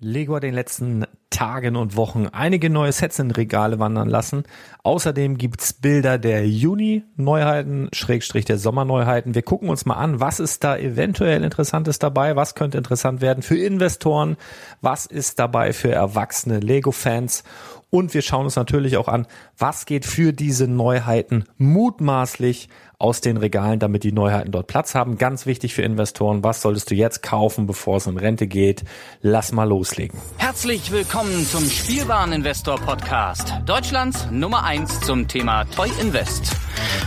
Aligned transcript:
Lego 0.00 0.36
hat 0.36 0.44
in 0.44 0.50
den 0.50 0.54
letzten 0.54 1.04
Tagen 1.28 1.74
und 1.74 1.96
Wochen 1.96 2.28
einige 2.30 2.70
neue 2.70 2.92
Sets 2.92 3.18
in 3.18 3.32
Regale 3.32 3.80
wandern 3.80 4.08
lassen. 4.08 4.44
Außerdem 4.84 5.38
gibt's 5.38 5.72
Bilder 5.72 6.18
der 6.18 6.48
Juni-Neuheiten, 6.48 7.88
Schrägstrich 7.92 8.44
der 8.44 8.58
Sommerneuheiten. 8.58 9.34
Wir 9.34 9.42
gucken 9.42 9.68
uns 9.68 9.86
mal 9.86 9.96
an, 9.96 10.20
was 10.20 10.38
ist 10.38 10.62
da 10.62 10.76
eventuell 10.76 11.42
Interessantes 11.42 11.98
dabei, 11.98 12.36
was 12.36 12.54
könnte 12.54 12.78
interessant 12.78 13.20
werden 13.20 13.42
für 13.42 13.58
Investoren, 13.58 14.36
was 14.80 15.04
ist 15.04 15.38
dabei 15.40 15.72
für 15.72 15.90
erwachsene 15.90 16.60
Lego-Fans 16.60 17.42
und 17.90 18.14
wir 18.14 18.22
schauen 18.22 18.44
uns 18.44 18.56
natürlich 18.56 18.96
auch 18.96 19.08
an, 19.08 19.26
was 19.56 19.86
geht 19.86 20.04
für 20.04 20.32
diese 20.32 20.68
Neuheiten 20.68 21.44
mutmaßlich 21.56 22.68
aus 22.98 23.20
den 23.20 23.36
Regalen, 23.36 23.78
damit 23.78 24.02
die 24.02 24.12
Neuheiten 24.12 24.50
dort 24.50 24.66
Platz 24.66 24.94
haben. 24.94 25.18
Ganz 25.18 25.46
wichtig 25.46 25.74
für 25.74 25.82
Investoren, 25.82 26.42
was 26.42 26.62
solltest 26.62 26.90
du 26.90 26.94
jetzt 26.94 27.22
kaufen, 27.22 27.66
bevor 27.66 27.98
es 27.98 28.06
in 28.06 28.16
Rente 28.16 28.46
geht? 28.46 28.84
Lass 29.20 29.52
mal 29.52 29.68
loslegen. 29.68 30.18
Herzlich 30.36 30.90
willkommen 30.90 31.46
zum 31.46 31.64
Spielwareninvestor 31.64 32.76
Podcast. 32.76 33.54
Deutschlands 33.66 34.28
Nummer 34.30 34.64
eins 34.64 35.00
zum 35.00 35.28
Thema 35.28 35.64
Toy 35.64 35.90
Invest. 36.00 36.56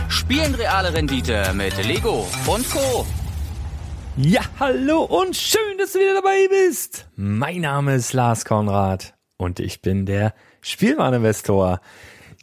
Spielen 0.08 0.54
reale 0.54 0.94
Rendite 0.94 1.52
mit 1.54 1.76
Lego 1.84 2.26
und 2.46 2.68
Co. 2.70 3.06
Ja, 4.16 4.42
hallo 4.60 5.04
und 5.04 5.36
schön, 5.36 5.78
dass 5.78 5.92
du 5.92 5.98
wieder 5.98 6.14
dabei 6.14 6.46
bist. 6.48 7.08
Mein 7.16 7.62
Name 7.62 7.94
ist 7.94 8.12
Lars 8.12 8.44
Konrad 8.44 9.14
und 9.38 9.58
ich 9.58 9.80
bin 9.80 10.04
der 10.04 10.34
Spielwareninvestor. 10.62 11.80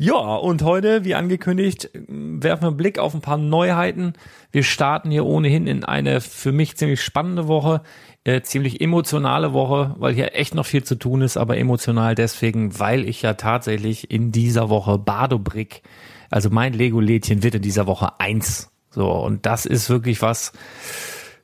Ja, 0.01 0.13
und 0.13 0.61
heute, 0.61 1.03
wie 1.03 1.15
angekündigt, 1.15 1.89
werfen 1.93 2.63
wir 2.63 2.67
einen 2.67 2.77
Blick 2.77 2.99
auf 2.99 3.13
ein 3.13 3.21
paar 3.21 3.37
Neuheiten. 3.37 4.13
Wir 4.51 4.63
starten 4.63 5.11
hier 5.11 5.25
ohnehin 5.25 5.67
in 5.67 5.83
eine 5.83 6.21
für 6.21 6.53
mich 6.53 6.77
ziemlich 6.77 7.01
spannende 7.01 7.49
Woche, 7.49 7.81
äh, 8.23 8.41
ziemlich 8.41 8.79
emotionale 8.79 9.51
Woche, 9.51 9.95
weil 9.97 10.13
hier 10.13 10.35
echt 10.35 10.55
noch 10.55 10.65
viel 10.65 10.85
zu 10.85 10.95
tun 10.95 11.21
ist, 11.21 11.35
aber 11.35 11.57
emotional 11.57 12.15
deswegen, 12.15 12.79
weil 12.79 13.07
ich 13.09 13.23
ja 13.23 13.33
tatsächlich 13.33 14.09
in 14.09 14.31
dieser 14.31 14.69
Woche 14.69 14.97
Badobrick, 14.97 15.81
also 16.29 16.49
mein 16.49 16.71
Lego-Lädchen 16.71 17.43
wird 17.43 17.55
in 17.55 17.61
dieser 17.61 17.85
Woche 17.85 18.21
eins. 18.21 18.71
So, 18.91 19.11
und 19.11 19.45
das 19.45 19.65
ist 19.65 19.89
wirklich 19.89 20.21
was, 20.21 20.53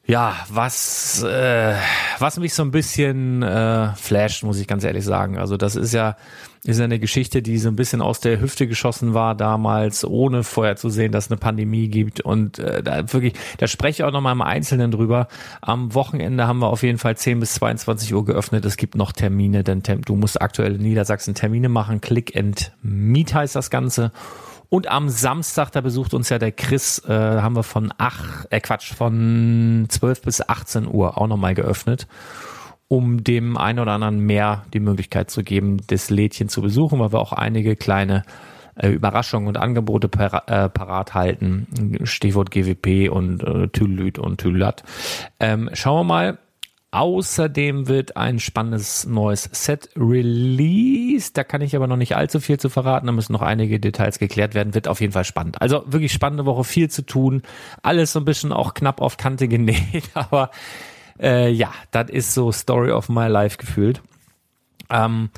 ja, 0.07 0.35
was, 0.49 1.23
äh, 1.23 1.73
was 2.19 2.37
mich 2.37 2.53
so 2.53 2.63
ein 2.63 2.69
bisschen 2.69 3.41
äh, 3.41 3.93
flasht, 3.95 4.43
muss 4.43 4.59
ich 4.59 4.67
ganz 4.67 4.83
ehrlich 4.83 5.03
sagen. 5.03 5.39
Also 5.39 5.57
das 5.57 5.75
ist 5.75 5.93
ja, 5.93 6.15
ist 6.63 6.77
ja 6.77 6.83
eine 6.83 6.99
Geschichte, 6.99 7.41
die 7.41 7.57
so 7.57 7.69
ein 7.69 7.75
bisschen 7.75 8.01
aus 8.01 8.19
der 8.19 8.39
Hüfte 8.39 8.67
geschossen 8.67 9.15
war 9.15 9.33
damals, 9.33 10.05
ohne 10.05 10.43
vorher 10.43 10.75
zu 10.75 10.89
sehen, 10.89 11.11
dass 11.11 11.25
es 11.25 11.31
eine 11.31 11.39
Pandemie 11.39 11.87
gibt. 11.87 12.21
Und 12.21 12.59
äh, 12.59 12.83
da 12.83 13.11
wirklich, 13.13 13.33
da 13.57 13.65
spreche 13.65 14.03
ich 14.03 14.07
auch 14.07 14.11
nochmal 14.11 14.33
im 14.33 14.43
Einzelnen 14.43 14.91
drüber. 14.91 15.27
Am 15.61 15.95
Wochenende 15.95 16.47
haben 16.47 16.59
wir 16.59 16.67
auf 16.67 16.83
jeden 16.83 16.99
Fall 16.99 17.17
10 17.17 17.39
bis 17.39 17.55
22 17.55 18.13
Uhr 18.13 18.25
geöffnet. 18.25 18.63
Es 18.65 18.77
gibt 18.77 18.95
noch 18.95 19.11
Termine, 19.11 19.63
denn 19.63 19.81
du 19.81 20.15
musst 20.15 20.39
aktuell 20.39 20.75
in 20.75 20.83
Niedersachsen 20.83 21.33
Termine 21.33 21.69
machen. 21.69 21.99
Click 21.99 22.35
and 22.35 22.71
Meet 22.83 23.33
heißt 23.33 23.55
das 23.55 23.71
Ganze. 23.71 24.11
Und 24.69 24.87
am 24.87 25.09
Samstag, 25.09 25.71
da 25.71 25.81
besucht 25.81 26.13
uns 26.13 26.29
ja 26.29 26.39
der 26.39 26.51
Chris, 26.51 26.99
äh, 27.07 27.11
haben 27.11 27.55
wir 27.55 27.63
von 27.63 27.93
ach, 27.97 28.45
äh 28.49 28.59
Quatsch, 28.59 28.93
von 28.93 29.85
12 29.89 30.21
bis 30.21 30.47
18 30.47 30.87
Uhr 30.87 31.17
auch 31.17 31.27
nochmal 31.27 31.53
geöffnet. 31.55 32.07
um 32.87 33.23
dem 33.23 33.57
einen 33.57 33.79
oder 33.79 33.93
anderen 33.93 34.19
mehr 34.19 34.63
die 34.73 34.79
Möglichkeit 34.79 35.31
zu 35.31 35.43
geben, 35.43 35.81
das 35.87 36.11
Lädchen 36.11 36.49
zu 36.49 36.61
besuchen, 36.61 36.99
weil 36.99 37.11
wir 37.11 37.19
auch 37.19 37.33
einige 37.33 37.75
kleine 37.75 38.23
äh, 38.75 38.89
Überraschungen 38.89 39.47
und 39.47 39.57
Angebote 39.57 40.07
par 40.07 40.47
äh, 40.47 40.69
parat 40.69 41.13
halten. 41.13 41.99
Stichwort 42.03 42.51
GWP 42.51 43.09
und 43.09 43.43
äh, 43.43 43.67
Tülüt 43.69 44.19
und 44.19 44.39
Tülat. 44.39 44.83
Ähm, 45.39 45.69
schauen 45.73 46.01
wir 46.01 46.03
mal. 46.03 46.37
Außerdem 46.95 47.89
wird 47.89 48.15
ein 48.15 48.39
spannendes 48.39 49.05
neues 49.05 49.49
Set 49.51 49.89
released. 49.97 51.35
Da 51.35 51.43
kann 51.43 51.59
ich 51.59 51.75
aber 51.75 51.87
noch 51.87 51.97
nicht 51.97 52.15
allzu 52.15 52.39
viel 52.39 52.57
zu 52.57 52.69
verraten. 52.69 53.07
Da 53.07 53.11
müssen 53.11 53.33
noch 53.33 53.41
einige 53.41 53.81
Details 53.81 54.17
geklärt 54.17 54.55
werden. 54.55 54.73
Wird 54.73 54.87
auf 54.87 55.01
jeden 55.01 55.11
Fall 55.11 55.25
spannend. 55.25 55.61
Also 55.61 55.83
wirklich 55.87 56.13
spannende 56.13 56.45
Woche, 56.45 56.63
viel 56.63 56.89
zu 56.89 57.01
tun. 57.01 57.41
Alles 57.83 58.13
so 58.13 58.19
ein 58.19 58.23
bisschen 58.25 58.53
auch 58.53 58.73
knapp 58.73 59.01
auf 59.01 59.17
Kante 59.17 59.47
genäht. 59.49 60.09
Aber 60.13 60.51
äh, 61.19 61.49
ja, 61.51 61.73
das 61.91 62.09
ist 62.11 62.33
so 62.33 62.53
Story 62.53 62.91
of 62.91 63.09
my 63.09 63.27
life 63.27 63.57
gefühlt. 63.57 64.01
Ähm, 64.89 65.31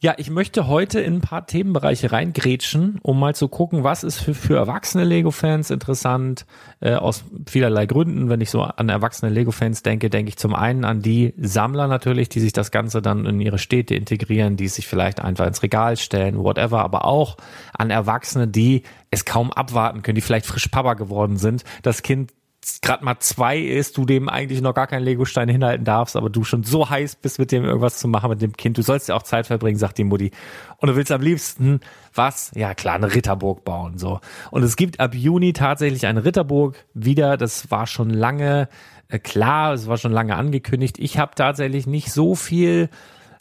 ja, 0.00 0.14
ich 0.16 0.30
möchte 0.30 0.68
heute 0.68 1.00
in 1.00 1.14
ein 1.14 1.20
paar 1.20 1.46
Themenbereiche 1.46 2.12
reingrätschen, 2.12 3.00
um 3.02 3.18
mal 3.18 3.34
zu 3.34 3.48
gucken, 3.48 3.82
was 3.82 4.04
ist 4.04 4.20
für, 4.20 4.32
für 4.32 4.56
erwachsene 4.56 5.02
Lego-Fans 5.02 5.70
interessant, 5.70 6.46
äh, 6.78 6.94
aus 6.94 7.24
vielerlei 7.48 7.86
Gründen. 7.86 8.28
Wenn 8.28 8.40
ich 8.40 8.50
so 8.50 8.62
an 8.62 8.88
erwachsene 8.88 9.32
Lego-Fans 9.32 9.82
denke, 9.82 10.08
denke 10.08 10.28
ich 10.28 10.36
zum 10.36 10.54
einen 10.54 10.84
an 10.84 11.02
die 11.02 11.34
Sammler 11.36 11.88
natürlich, 11.88 12.28
die 12.28 12.38
sich 12.38 12.52
das 12.52 12.70
Ganze 12.70 13.02
dann 13.02 13.26
in 13.26 13.40
ihre 13.40 13.58
Städte 13.58 13.96
integrieren, 13.96 14.56
die 14.56 14.68
sich 14.68 14.86
vielleicht 14.86 15.20
einfach 15.20 15.48
ins 15.48 15.64
Regal 15.64 15.96
stellen, 15.96 16.38
whatever, 16.38 16.84
aber 16.84 17.04
auch 17.04 17.36
an 17.76 17.90
Erwachsene, 17.90 18.46
die 18.46 18.84
es 19.10 19.24
kaum 19.24 19.52
abwarten 19.52 20.02
können, 20.02 20.14
die 20.14 20.20
vielleicht 20.20 20.46
frisch 20.46 20.68
Papa 20.68 20.94
geworden 20.94 21.38
sind, 21.38 21.64
das 21.82 22.02
Kind 22.02 22.32
gerade 22.82 23.04
mal 23.04 23.18
zwei 23.20 23.58
ist, 23.58 23.96
du 23.96 24.04
dem 24.04 24.28
eigentlich 24.28 24.60
noch 24.60 24.74
gar 24.74 24.86
keinen 24.86 25.04
Legostein 25.04 25.48
hinhalten 25.48 25.84
darfst, 25.84 26.16
aber 26.16 26.30
du 26.30 26.44
schon 26.44 26.64
so 26.64 26.88
heiß 26.90 27.16
bist, 27.16 27.38
mit 27.38 27.52
dem 27.52 27.64
irgendwas 27.64 27.98
zu 27.98 28.08
machen 28.08 28.30
mit 28.30 28.42
dem 28.42 28.56
Kind. 28.56 28.78
Du 28.78 28.82
sollst 28.82 29.08
ja 29.08 29.14
auch 29.14 29.22
Zeit 29.22 29.46
verbringen, 29.46 29.78
sagt 29.78 29.98
die 29.98 30.04
Mutti. 30.04 30.30
Und 30.78 30.88
du 30.88 30.96
willst 30.96 31.12
am 31.12 31.20
liebsten 31.20 31.80
was? 32.14 32.50
Ja 32.54 32.74
klar, 32.74 32.96
eine 32.96 33.14
Ritterburg 33.14 33.64
bauen. 33.64 33.98
so. 33.98 34.20
Und 34.50 34.62
es 34.62 34.76
gibt 34.76 35.00
ab 35.00 35.14
Juni 35.14 35.52
tatsächlich 35.52 36.06
eine 36.06 36.24
Ritterburg 36.24 36.84
wieder. 36.94 37.36
Das 37.36 37.70
war 37.70 37.86
schon 37.86 38.10
lange 38.10 38.68
äh, 39.08 39.18
klar, 39.18 39.72
es 39.72 39.86
war 39.86 39.96
schon 39.96 40.12
lange 40.12 40.36
angekündigt. 40.36 40.98
Ich 40.98 41.18
habe 41.18 41.34
tatsächlich 41.34 41.86
nicht 41.86 42.12
so 42.12 42.34
viel 42.34 42.90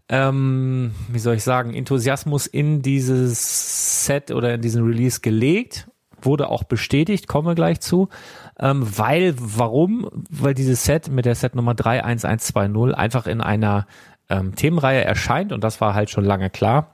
ähm, 0.10 0.94
wie 1.10 1.20
soll 1.20 1.36
ich 1.36 1.44
sagen, 1.44 1.74
Enthusiasmus 1.74 2.48
in 2.48 2.82
dieses 2.82 4.06
Set 4.06 4.32
oder 4.32 4.54
in 4.54 4.62
diesen 4.62 4.86
Release 4.86 5.20
gelegt. 5.20 5.90
Wurde 6.22 6.50
auch 6.50 6.64
bestätigt, 6.64 7.28
kommen 7.28 7.48
wir 7.48 7.56
gleich 7.56 7.80
zu. 7.80 8.10
Ähm, 8.60 8.86
weil, 8.98 9.36
warum? 9.38 10.10
Weil 10.30 10.54
dieses 10.54 10.84
Set 10.84 11.10
mit 11.10 11.26
der 11.26 11.36
Set 11.36 11.56
Nummer 11.56 11.76
31120 11.76 12.96
einfach 12.96 13.28
in 13.28 13.42
einer 13.42 13.86
ähm, 14.30 14.56
Themenreihe 14.56 15.04
erscheint 15.04 15.54
und 15.54 15.64
das 15.64 15.80
war 15.82 15.94
halt 15.94 16.10
schon 16.10 16.26
lange 16.26 16.50
klar, 16.50 16.92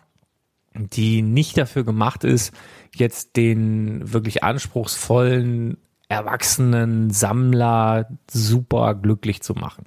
die 0.76 1.22
nicht 1.22 1.58
dafür 1.58 1.84
gemacht 1.84 2.24
ist, 2.24 2.54
jetzt 2.96 3.36
den 3.38 4.12
wirklich 4.12 4.44
anspruchsvollen 4.44 5.78
erwachsenen 6.10 7.10
Sammler 7.10 8.08
super 8.30 8.94
glücklich 8.94 9.42
zu 9.42 9.54
machen. 9.54 9.86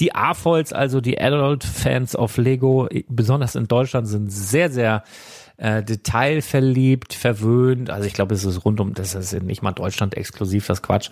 Die 0.00 0.14
AFOLs, 0.14 0.72
also 0.72 1.00
die 1.00 1.20
Adult 1.20 1.62
Fans 1.62 2.16
of 2.16 2.36
Lego, 2.36 2.88
besonders 3.08 3.54
in 3.54 3.68
Deutschland, 3.68 4.08
sind 4.08 4.32
sehr, 4.32 4.70
sehr 4.70 5.04
äh, 5.58 5.82
detailverliebt, 5.82 7.14
verwöhnt. 7.14 7.90
Also 7.90 8.06
ich 8.06 8.14
glaube, 8.14 8.34
es 8.34 8.44
ist 8.44 8.64
rund 8.64 8.80
um, 8.80 8.94
das 8.94 9.14
ist 9.14 9.42
nicht 9.42 9.62
mal 9.62 9.72
Deutschland 9.72 10.16
exklusiv, 10.16 10.66
das 10.66 10.82
Quatsch. 10.82 11.10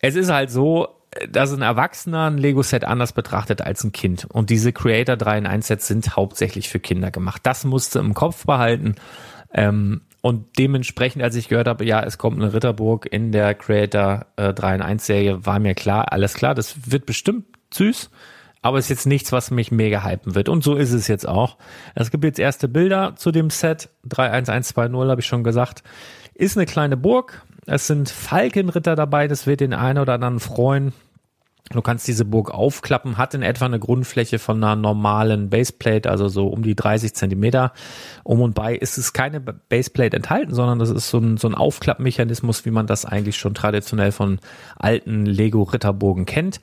Es 0.00 0.16
ist 0.16 0.30
halt 0.30 0.50
so, 0.50 0.88
dass 1.30 1.52
ein 1.52 1.62
Erwachsener 1.62 2.30
ein 2.30 2.38
Lego-Set 2.38 2.84
anders 2.84 3.12
betrachtet 3.12 3.60
als 3.60 3.84
ein 3.84 3.92
Kind. 3.92 4.26
Und 4.30 4.50
diese 4.50 4.72
Creator 4.72 5.16
3 5.16 5.38
in 5.38 5.46
1 5.46 5.66
Sets 5.66 5.86
sind 5.86 6.16
hauptsächlich 6.16 6.68
für 6.68 6.80
Kinder 6.80 7.10
gemacht. 7.10 7.42
Das 7.44 7.64
musste 7.64 7.98
im 7.98 8.14
Kopf 8.14 8.46
behalten. 8.46 8.94
Ähm, 9.52 10.00
und 10.22 10.58
dementsprechend, 10.58 11.22
als 11.22 11.36
ich 11.36 11.48
gehört 11.48 11.68
habe, 11.68 11.84
ja, 11.84 12.02
es 12.02 12.16
kommt 12.16 12.40
eine 12.40 12.54
Ritterburg 12.54 13.06
in 13.12 13.32
der 13.32 13.54
Creator 13.54 14.26
äh, 14.36 14.54
3 14.54 14.76
in 14.76 14.82
1 14.82 15.04
Serie, 15.04 15.44
war 15.44 15.58
mir 15.58 15.74
klar, 15.74 16.12
alles 16.12 16.34
klar, 16.34 16.54
das 16.54 16.90
wird 16.90 17.04
bestimmt 17.04 17.44
süß 17.74 18.08
aber 18.62 18.78
ist 18.78 18.88
jetzt 18.88 19.06
nichts, 19.06 19.32
was 19.32 19.50
mich 19.50 19.72
mega 19.72 20.04
hypen 20.04 20.34
wird. 20.34 20.48
Und 20.48 20.62
so 20.62 20.76
ist 20.76 20.92
es 20.92 21.08
jetzt 21.08 21.28
auch. 21.28 21.58
Es 21.94 22.10
gibt 22.10 22.24
jetzt 22.24 22.38
erste 22.38 22.68
Bilder 22.68 23.14
zu 23.16 23.32
dem 23.32 23.50
Set. 23.50 23.90
31120 24.04 25.10
habe 25.10 25.20
ich 25.20 25.26
schon 25.26 25.44
gesagt. 25.44 25.82
Ist 26.34 26.56
eine 26.56 26.66
kleine 26.66 26.96
Burg. 26.96 27.44
Es 27.66 27.88
sind 27.88 28.08
Falkenritter 28.08 28.94
dabei. 28.94 29.26
Das 29.26 29.46
wird 29.46 29.60
den 29.60 29.74
einen 29.74 29.98
oder 29.98 30.14
anderen 30.14 30.40
freuen. 30.40 30.92
Du 31.70 31.80
kannst 31.80 32.06
diese 32.06 32.24
Burg 32.24 32.50
aufklappen, 32.50 33.16
hat 33.16 33.34
in 33.34 33.42
etwa 33.42 33.64
eine 33.64 33.78
Grundfläche 33.78 34.38
von 34.38 34.62
einer 34.62 34.76
normalen 34.76 35.48
Baseplate, 35.48 36.10
also 36.10 36.28
so 36.28 36.48
um 36.48 36.62
die 36.62 36.74
30 36.74 37.14
Zentimeter. 37.14 37.72
Um 38.24 38.40
und 38.42 38.54
bei 38.54 38.74
ist 38.74 38.98
es 38.98 39.12
keine 39.12 39.40
Baseplate 39.40 40.16
enthalten, 40.16 40.54
sondern 40.54 40.78
das 40.78 40.90
ist 40.90 41.08
so 41.08 41.18
ein, 41.18 41.36
so 41.38 41.48
ein 41.48 41.54
Aufklappmechanismus, 41.54 42.64
wie 42.66 42.70
man 42.70 42.86
das 42.86 43.06
eigentlich 43.06 43.38
schon 43.38 43.54
traditionell 43.54 44.12
von 44.12 44.38
alten 44.76 45.24
Lego-Ritterburgen 45.24 46.26
kennt. 46.26 46.60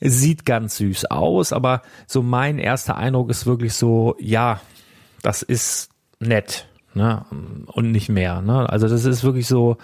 Sieht 0.00 0.44
ganz 0.44 0.76
süß 0.76 1.06
aus, 1.06 1.52
aber 1.52 1.82
so 2.06 2.22
mein 2.22 2.58
erster 2.58 2.96
Eindruck 2.96 3.30
ist 3.30 3.46
wirklich 3.46 3.74
so, 3.74 4.14
ja, 4.18 4.60
das 5.22 5.42
ist 5.42 5.88
nett, 6.20 6.68
ne? 6.94 7.24
Und 7.66 7.92
nicht 7.92 8.08
mehr, 8.08 8.42
ne? 8.42 8.68
Also 8.68 8.88
das 8.88 9.04
ist 9.04 9.24
wirklich 9.24 9.46
so 9.46 9.78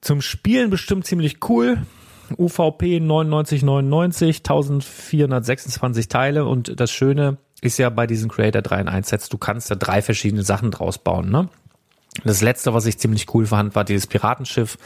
zum 0.00 0.22
Spielen 0.22 0.70
bestimmt 0.70 1.06
ziemlich 1.06 1.38
cool. 1.48 1.82
UVP 2.38 2.98
9999, 3.00 4.38
1426 4.38 6.08
Teile 6.08 6.44
und 6.44 6.80
das 6.80 6.90
Schöne 6.90 7.36
ist 7.60 7.78
ja 7.78 7.88
bei 7.90 8.06
diesen 8.06 8.28
Creator 8.28 8.62
3 8.62 8.80
in 8.80 8.88
1 8.88 9.08
Sets, 9.08 9.28
du 9.28 9.38
kannst 9.38 9.70
da 9.70 9.74
drei 9.74 10.02
verschiedene 10.02 10.42
Sachen 10.42 10.70
draus 10.70 10.98
bauen, 10.98 11.30
ne? 11.30 11.48
Das 12.24 12.40
letzte, 12.40 12.72
was 12.72 12.86
ich 12.86 12.98
ziemlich 12.98 13.32
cool 13.34 13.44
fand, 13.46 13.74
war 13.74 13.84
dieses 13.84 14.06
Piratenschiff, 14.06 14.78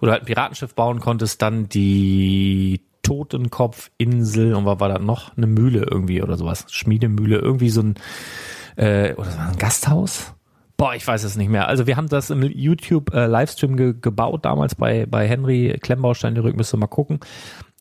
wo 0.00 0.06
du 0.06 0.12
halt 0.12 0.22
ein 0.22 0.26
Piratenschiff 0.26 0.74
bauen 0.74 1.00
konntest, 1.00 1.42
dann 1.42 1.68
die 1.68 2.80
Totenkopfinsel 3.08 4.54
und 4.54 4.66
was 4.66 4.80
war 4.80 4.88
da 4.88 4.98
noch? 4.98 5.36
Eine 5.36 5.46
Mühle 5.46 5.86
irgendwie 5.90 6.22
oder 6.22 6.36
sowas. 6.36 6.66
Schmiedemühle, 6.68 7.38
irgendwie 7.38 7.70
so 7.70 7.80
ein, 7.80 7.94
äh, 8.76 9.14
oder 9.14 9.30
so 9.30 9.38
ein 9.38 9.56
Gasthaus? 9.58 10.34
Boah, 10.76 10.94
ich 10.94 11.04
weiß 11.04 11.24
es 11.24 11.36
nicht 11.36 11.48
mehr. 11.48 11.66
Also 11.66 11.86
wir 11.86 11.96
haben 11.96 12.08
das 12.08 12.30
im 12.30 12.42
YouTube 12.42 13.12
äh, 13.12 13.26
Livestream 13.26 13.76
ge 13.76 13.94
gebaut 14.00 14.44
damals 14.44 14.74
bei 14.76 15.06
bei 15.06 15.26
Henry 15.26 15.76
Klemmbaustein 15.80 16.34
die 16.34 16.40
Rück 16.40 16.56
müsst 16.56 16.72
ihr 16.72 16.76
mal 16.76 16.86
gucken. 16.86 17.18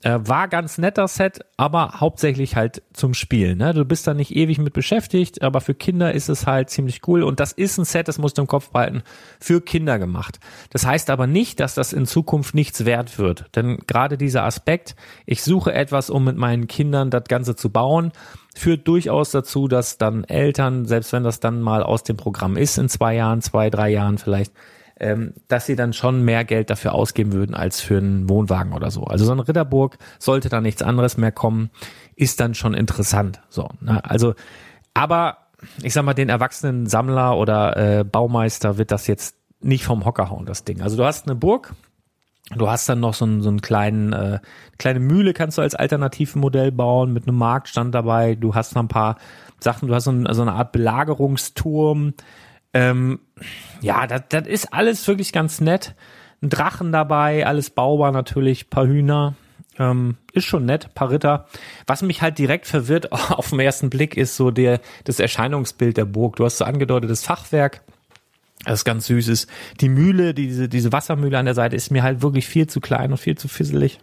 Äh, 0.03 0.19
war 0.21 0.47
ganz 0.47 0.77
netter 0.77 1.07
Set, 1.07 1.39
aber 1.57 1.95
hauptsächlich 1.99 2.55
halt 2.55 2.83
zum 2.93 3.15
Spielen. 3.15 3.57
Ne? 3.57 3.73
Du 3.73 3.83
bist 3.83 4.05
da 4.05 4.13
nicht 4.13 4.35
ewig 4.35 4.59
mit 4.59 4.73
beschäftigt, 4.73 5.41
aber 5.41 5.59
für 5.59 5.73
Kinder 5.73 6.13
ist 6.13 6.29
es 6.29 6.45
halt 6.45 6.69
ziemlich 6.69 7.07
cool. 7.07 7.23
Und 7.23 7.39
das 7.39 7.51
ist 7.51 7.79
ein 7.79 7.85
Set, 7.85 8.07
das 8.07 8.19
musst 8.19 8.37
du 8.37 8.43
im 8.43 8.47
Kopf 8.47 8.69
behalten, 8.69 9.01
für 9.39 9.59
Kinder 9.59 9.97
gemacht. 9.97 10.39
Das 10.69 10.85
heißt 10.85 11.09
aber 11.09 11.25
nicht, 11.25 11.59
dass 11.59 11.73
das 11.73 11.93
in 11.93 12.05
Zukunft 12.05 12.53
nichts 12.53 12.85
wert 12.85 13.17
wird. 13.17 13.45
Denn 13.55 13.79
gerade 13.87 14.19
dieser 14.19 14.43
Aspekt, 14.43 14.95
ich 15.25 15.41
suche 15.41 15.73
etwas, 15.73 16.11
um 16.11 16.23
mit 16.23 16.37
meinen 16.37 16.67
Kindern 16.67 17.09
das 17.09 17.23
Ganze 17.23 17.55
zu 17.55 17.71
bauen, 17.71 18.11
führt 18.55 18.87
durchaus 18.87 19.31
dazu, 19.31 19.67
dass 19.67 19.97
dann 19.97 20.23
Eltern, 20.25 20.85
selbst 20.85 21.11
wenn 21.11 21.23
das 21.23 21.39
dann 21.39 21.59
mal 21.59 21.81
aus 21.81 22.03
dem 22.03 22.17
Programm 22.17 22.55
ist, 22.55 22.77
in 22.77 22.87
zwei 22.87 23.15
Jahren, 23.15 23.41
zwei, 23.41 23.71
drei 23.71 23.89
Jahren 23.89 24.19
vielleicht, 24.19 24.51
ähm, 24.99 25.33
dass 25.47 25.65
sie 25.65 25.75
dann 25.75 25.93
schon 25.93 26.23
mehr 26.23 26.43
Geld 26.43 26.69
dafür 26.69 26.93
ausgeben 26.93 27.33
würden 27.33 27.55
als 27.55 27.81
für 27.81 27.97
einen 27.97 28.29
Wohnwagen 28.29 28.73
oder 28.73 28.91
so. 28.91 29.03
Also 29.03 29.25
so 29.25 29.31
ein 29.31 29.39
Ritterburg 29.39 29.97
sollte 30.19 30.49
da 30.49 30.61
nichts 30.61 30.81
anderes 30.81 31.17
mehr 31.17 31.31
kommen, 31.31 31.69
ist 32.15 32.39
dann 32.39 32.53
schon 32.55 32.73
interessant. 32.73 33.41
So, 33.49 33.69
ne? 33.81 34.03
also, 34.03 34.33
aber 34.93 35.37
ich 35.81 35.93
sag 35.93 36.03
mal, 36.03 36.13
den 36.13 36.29
erwachsenen 36.29 36.87
Sammler 36.87 37.37
oder 37.37 37.99
äh, 37.99 38.03
Baumeister 38.03 38.77
wird 38.77 38.91
das 38.91 39.07
jetzt 39.07 39.35
nicht 39.59 39.83
vom 39.83 40.05
Hocker 40.05 40.29
hauen, 40.29 40.45
das 40.45 40.63
Ding. 40.63 40.81
Also 40.81 40.97
du 40.97 41.05
hast 41.05 41.27
eine 41.27 41.35
Burg, 41.35 41.73
Du 42.55 42.69
hast 42.69 42.87
dann 42.87 43.01
noch 43.01 43.13
so 43.13 43.25
einen, 43.25 43.41
so 43.41 43.49
einen 43.49 43.61
kleinen, 43.61 44.13
äh, 44.13 44.39
kleine 44.77 45.01
Mühle 45.01 45.33
kannst 45.33 45.57
du 45.57 45.61
als 45.61 45.75
Alternativmodell 45.75 46.71
bauen 46.71 47.11
mit 47.11 47.27
einem 47.27 47.37
Marktstand 47.37 47.93
dabei. 47.93 48.35
Du 48.35 48.55
hast 48.55 48.73
noch 48.73 48.83
ein 48.83 48.87
paar 48.87 49.17
Sachen, 49.59 49.89
du 49.89 49.95
hast 49.95 50.05
so, 50.05 50.11
ein, 50.11 50.25
so 50.31 50.43
eine 50.43 50.53
Art 50.53 50.71
Belagerungsturm. 50.71 52.13
Ähm, 52.73 53.19
ja, 53.81 54.07
das, 54.07 54.23
das 54.29 54.47
ist 54.47 54.73
alles 54.73 55.07
wirklich 55.07 55.31
ganz 55.31 55.61
nett. 55.61 55.95
Ein 56.41 56.49
Drachen 56.49 56.91
dabei, 56.91 57.45
alles 57.45 57.69
baubar 57.69 58.11
natürlich, 58.11 58.69
paar 58.69 58.85
Hühner. 58.85 59.35
Ähm, 59.79 60.17
ist 60.33 60.45
schon 60.45 60.65
nett, 60.65 60.93
paar 60.95 61.11
Ritter. 61.11 61.47
Was 61.85 62.01
mich 62.01 62.21
halt 62.21 62.37
direkt 62.37 62.65
verwirrt 62.65 63.11
auf 63.11 63.49
den 63.49 63.59
ersten 63.59 63.89
Blick 63.89 64.17
ist 64.17 64.35
so 64.35 64.51
der, 64.51 64.81
das 65.03 65.19
Erscheinungsbild 65.19 65.97
der 65.97 66.05
Burg. 66.05 66.35
Du 66.35 66.45
hast 66.45 66.57
so 66.57 66.65
angedeutetes 66.65 67.23
Fachwerk, 67.23 67.81
das 68.65 68.85
ganz 68.85 69.07
süß 69.07 69.27
ist. 69.27 69.49
Die 69.81 69.89
Mühle, 69.89 70.33
diese, 70.33 70.67
diese 70.67 70.91
Wassermühle 70.91 71.37
an 71.37 71.45
der 71.45 71.53
Seite 71.53 71.75
ist 71.75 71.91
mir 71.91 72.03
halt 72.03 72.21
wirklich 72.21 72.47
viel 72.47 72.67
zu 72.67 72.79
klein 72.79 73.11
und 73.11 73.17
viel 73.17 73.37
zu 73.37 73.47
fisselig. 73.47 73.99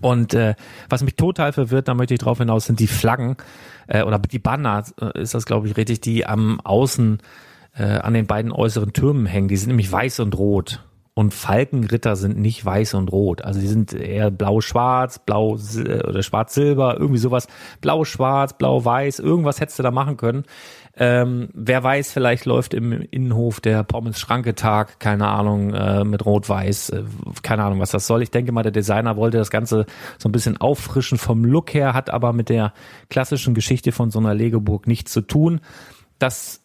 Und 0.00 0.34
äh, 0.34 0.54
was 0.88 1.02
mich 1.02 1.16
total 1.16 1.52
verwirrt, 1.52 1.88
da 1.88 1.94
möchte 1.94 2.14
ich 2.14 2.20
drauf 2.20 2.38
hinaus, 2.38 2.66
sind 2.66 2.80
die 2.80 2.86
Flaggen 2.86 3.36
äh, 3.86 4.02
oder 4.02 4.18
die 4.18 4.38
Banner, 4.38 4.84
äh, 5.00 5.20
ist 5.20 5.34
das 5.34 5.46
glaube 5.46 5.68
ich 5.68 5.76
richtig, 5.76 6.00
die 6.00 6.26
am 6.26 6.60
Außen 6.60 7.18
äh, 7.74 7.84
an 7.84 8.14
den 8.14 8.26
beiden 8.26 8.52
äußeren 8.52 8.92
Türmen 8.92 9.26
hängen. 9.26 9.48
Die 9.48 9.56
sind 9.56 9.68
nämlich 9.68 9.90
weiß 9.90 10.20
und 10.20 10.36
rot. 10.36 10.84
und 11.14 11.34
Falkenritter 11.34 12.16
sind 12.16 12.38
nicht 12.38 12.64
weiß 12.64 12.94
und 12.94 13.12
rot. 13.12 13.42
Also 13.42 13.60
die 13.60 13.66
sind 13.66 13.92
eher 13.92 14.30
blau-schwarz, 14.30 15.18
blau 15.18 15.58
oder 16.08 16.22
schwarz-silber, 16.22 16.96
irgendwie 16.98 17.18
sowas. 17.18 17.46
Blau-schwarz, 17.82 18.56
blau-weiß, 18.56 19.18
irgendwas 19.18 19.60
hättest 19.60 19.78
du 19.78 19.82
da 19.82 19.90
machen 19.90 20.16
können. 20.16 20.44
Ähm, 20.96 21.50
wer 21.52 21.82
weiß, 21.82 22.12
vielleicht 22.12 22.46
läuft 22.46 22.74
im 22.74 22.92
Innenhof 22.92 23.60
der 23.60 23.82
Pommes-Schranke-Tag, 23.84 24.98
keine 24.98 25.28
Ahnung, 25.28 25.74
äh, 25.74 26.04
mit 26.04 26.24
Rot-Weiß, 26.24 26.90
äh, 26.90 27.04
keine 27.42 27.64
Ahnung, 27.64 27.80
was 27.80 27.90
das 27.90 28.06
soll. 28.06 28.22
Ich 28.22 28.30
denke 28.30 28.52
mal, 28.52 28.62
der 28.62 28.72
Designer 28.72 29.16
wollte 29.16 29.38
das 29.38 29.50
Ganze 29.50 29.86
so 30.18 30.28
ein 30.28 30.32
bisschen 30.32 30.58
auffrischen 30.58 31.18
vom 31.18 31.44
Look 31.44 31.74
her, 31.74 31.92
hat 31.92 32.08
aber 32.10 32.32
mit 32.32 32.48
der 32.48 32.72
klassischen 33.08 33.54
Geschichte 33.54 33.92
von 33.92 34.10
so 34.10 34.18
einer 34.18 34.34
Legeburg 34.34 34.86
nichts 34.86 35.12
zu 35.12 35.20
tun. 35.20 35.60
Das 36.18 36.60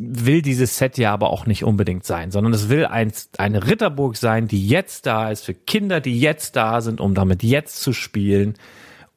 will 0.00 0.42
dieses 0.42 0.76
Set 0.78 0.98
ja 0.98 1.12
aber 1.12 1.30
auch 1.30 1.46
nicht 1.46 1.64
unbedingt 1.64 2.04
sein, 2.04 2.30
sondern 2.30 2.52
es 2.52 2.68
will 2.68 2.86
ein, 2.86 3.12
eine 3.38 3.66
Ritterburg 3.66 4.16
sein, 4.16 4.48
die 4.48 4.66
jetzt 4.66 5.06
da 5.06 5.30
ist, 5.30 5.44
für 5.44 5.54
Kinder, 5.54 6.00
die 6.00 6.20
jetzt 6.20 6.56
da 6.56 6.80
sind, 6.80 7.00
um 7.00 7.14
damit 7.14 7.42
jetzt 7.42 7.80
zu 7.80 7.92
spielen. 7.92 8.54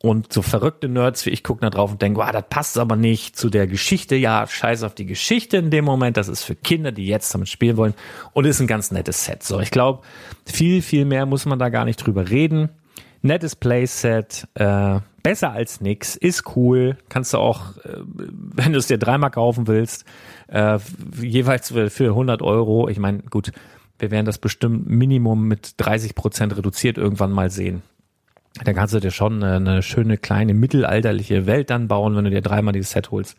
Und 0.05 0.33
so 0.33 0.41
verrückte 0.41 0.89
Nerds 0.89 1.25
wie 1.25 1.29
ich 1.29 1.45
gucken 1.45 1.61
da 1.61 1.69
drauf 1.69 1.91
und 1.91 2.01
denken, 2.01 2.17
wow, 2.17 2.29
das 2.29 2.43
passt 2.49 2.77
aber 2.77 2.97
nicht 2.97 3.37
zu 3.37 3.49
der 3.49 3.67
Geschichte. 3.67 4.17
Ja, 4.17 4.45
scheiß 4.45 4.83
auf 4.83 4.93
die 4.95 5.05
Geschichte 5.05 5.55
in 5.55 5.69
dem 5.69 5.85
Moment. 5.85 6.17
Das 6.17 6.27
ist 6.27 6.43
für 6.43 6.55
Kinder, 6.55 6.91
die 6.91 7.07
jetzt 7.07 7.33
damit 7.33 7.47
spielen 7.47 7.77
wollen. 7.77 7.93
Und 8.33 8.45
ist 8.45 8.59
ein 8.59 8.67
ganz 8.67 8.91
nettes 8.91 9.23
Set. 9.23 9.43
So, 9.43 9.61
ich 9.61 9.71
glaube, 9.71 10.01
viel, 10.45 10.81
viel 10.81 11.05
mehr 11.05 11.25
muss 11.25 11.45
man 11.45 11.57
da 11.57 11.69
gar 11.69 11.85
nicht 11.85 12.05
drüber 12.05 12.29
reden. 12.29 12.67
Nettes 13.21 13.55
Playset, 13.55 14.45
äh, 14.55 14.99
besser 15.23 15.51
als 15.51 15.81
nix, 15.81 16.15
ist 16.15 16.55
cool. 16.55 16.97
Kannst 17.09 17.33
du 17.33 17.39
auch, 17.39 17.77
äh, 17.77 18.01
wenn 18.05 18.73
du 18.73 18.79
es 18.79 18.87
dir 18.87 18.97
dreimal 18.97 19.31
kaufen 19.31 19.67
willst, 19.67 20.05
äh, 20.47 20.77
jeweils 21.21 21.71
für 21.71 22.09
100 22.09 22.41
Euro. 22.41 22.89
Ich 22.89 22.99
meine, 22.99 23.19
gut, 23.23 23.51
wir 23.97 24.11
werden 24.11 24.25
das 24.25 24.37
bestimmt 24.37 24.87
Minimum 24.89 25.47
mit 25.47 25.75
30 25.77 26.13
Prozent 26.13 26.55
reduziert 26.55 26.97
irgendwann 26.97 27.31
mal 27.31 27.49
sehen 27.49 27.81
da 28.63 28.73
kannst 28.73 28.93
du 28.93 28.99
dir 28.99 29.11
schon 29.11 29.43
eine, 29.43 29.55
eine, 29.55 29.81
schöne 29.81 30.17
kleine 30.17 30.53
mittelalterliche 30.53 31.45
Welt 31.45 31.69
dann 31.69 31.87
bauen, 31.87 32.15
wenn 32.15 32.25
du 32.25 32.29
dir 32.29 32.41
dreimal 32.41 32.73
dieses 32.73 32.91
Set 32.91 33.11
holst, 33.11 33.37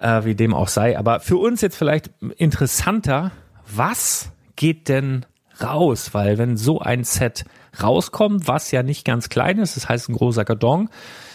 äh, 0.00 0.24
wie 0.24 0.34
dem 0.34 0.54
auch 0.54 0.68
sei. 0.68 0.98
Aber 0.98 1.20
für 1.20 1.36
uns 1.36 1.60
jetzt 1.60 1.76
vielleicht 1.76 2.10
interessanter, 2.36 3.32
was 3.66 4.30
geht 4.56 4.88
denn 4.88 5.26
raus? 5.62 6.14
Weil 6.14 6.38
wenn 6.38 6.56
so 6.56 6.80
ein 6.80 7.04
Set 7.04 7.44
rauskommt, 7.82 8.48
was 8.48 8.70
ja 8.70 8.82
nicht 8.82 9.04
ganz 9.04 9.28
klein 9.28 9.58
ist, 9.58 9.76
das 9.76 9.88
heißt 9.88 10.08
ein 10.08 10.16
großer 10.16 10.44
Karton, 10.44 10.88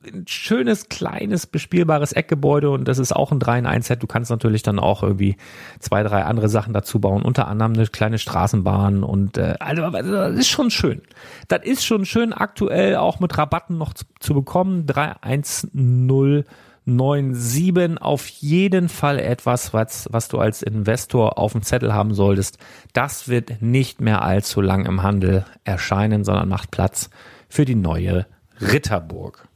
ein 0.06 0.26
schönes, 0.26 0.88
kleines, 0.88 1.46
bespielbares 1.46 2.12
Eckgebäude 2.12 2.70
und 2.70 2.86
das 2.86 2.98
ist 2.98 3.14
auch 3.14 3.32
ein 3.32 3.38
3 3.38 3.60
in 3.60 3.66
1 3.66 3.86
Set. 3.86 4.02
Du 4.02 4.06
kannst 4.06 4.30
natürlich 4.30 4.62
dann 4.62 4.78
auch 4.78 5.02
irgendwie 5.02 5.36
zwei, 5.78 6.02
drei 6.02 6.24
andere 6.24 6.48
Sachen 6.48 6.74
dazu 6.74 7.00
bauen, 7.00 7.22
unter 7.22 7.48
anderem 7.48 7.72
eine 7.72 7.86
kleine 7.86 8.18
Straßenbahn 8.18 9.02
und 9.02 9.38
äh, 9.38 9.54
also 9.60 9.88
das 9.90 10.36
ist 10.36 10.48
schon 10.48 10.70
schön. 10.70 11.00
Das 11.48 11.64
ist 11.64 11.86
schon 11.86 12.04
schön 12.04 12.32
aktuell 12.32 12.96
auch 12.96 13.20
mit 13.20 13.36
Rabatten 13.38 13.78
noch 13.78 13.94
zu, 13.94 14.04
zu 14.20 14.34
bekommen. 14.34 14.86
310 14.86 16.44
9,7 16.86 17.98
auf 17.98 18.28
jeden 18.28 18.88
Fall 18.88 19.18
etwas, 19.18 19.74
was, 19.74 20.08
was 20.12 20.28
du 20.28 20.38
als 20.38 20.62
Investor 20.62 21.36
auf 21.36 21.50
dem 21.50 21.62
Zettel 21.62 21.92
haben 21.92 22.14
solltest. 22.14 22.58
Das 22.92 23.26
wird 23.28 23.60
nicht 23.60 24.00
mehr 24.00 24.22
allzu 24.22 24.60
lang 24.60 24.86
im 24.86 25.02
Handel 25.02 25.44
erscheinen, 25.64 26.22
sondern 26.22 26.48
macht 26.48 26.70
Platz 26.70 27.10
für 27.48 27.64
die 27.64 27.74
neue 27.74 28.26
Ritterburg. 28.60 29.48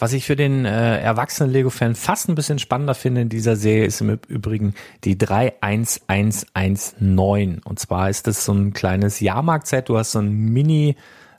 Was 0.00 0.12
ich 0.12 0.26
für 0.26 0.36
den 0.36 0.64
äh, 0.64 1.00
erwachsenen 1.00 1.52
Lego-Fan 1.52 1.96
fast 1.96 2.28
ein 2.28 2.36
bisschen 2.36 2.60
spannender 2.60 2.94
finde 2.94 3.22
in 3.22 3.28
dieser 3.28 3.56
Serie 3.56 3.86
ist 3.86 4.00
im 4.00 4.16
Übrigen 4.28 4.74
die 5.02 5.18
31119. 5.18 7.60
Und 7.64 7.80
zwar 7.80 8.08
ist 8.08 8.28
das 8.28 8.44
so 8.44 8.52
ein 8.52 8.72
kleines 8.72 9.18
Jahrmarkt-Set. 9.18 9.88
Du 9.88 9.98
hast 9.98 10.12
so 10.12 10.20
ein 10.20 10.30
Mini- 10.30 10.94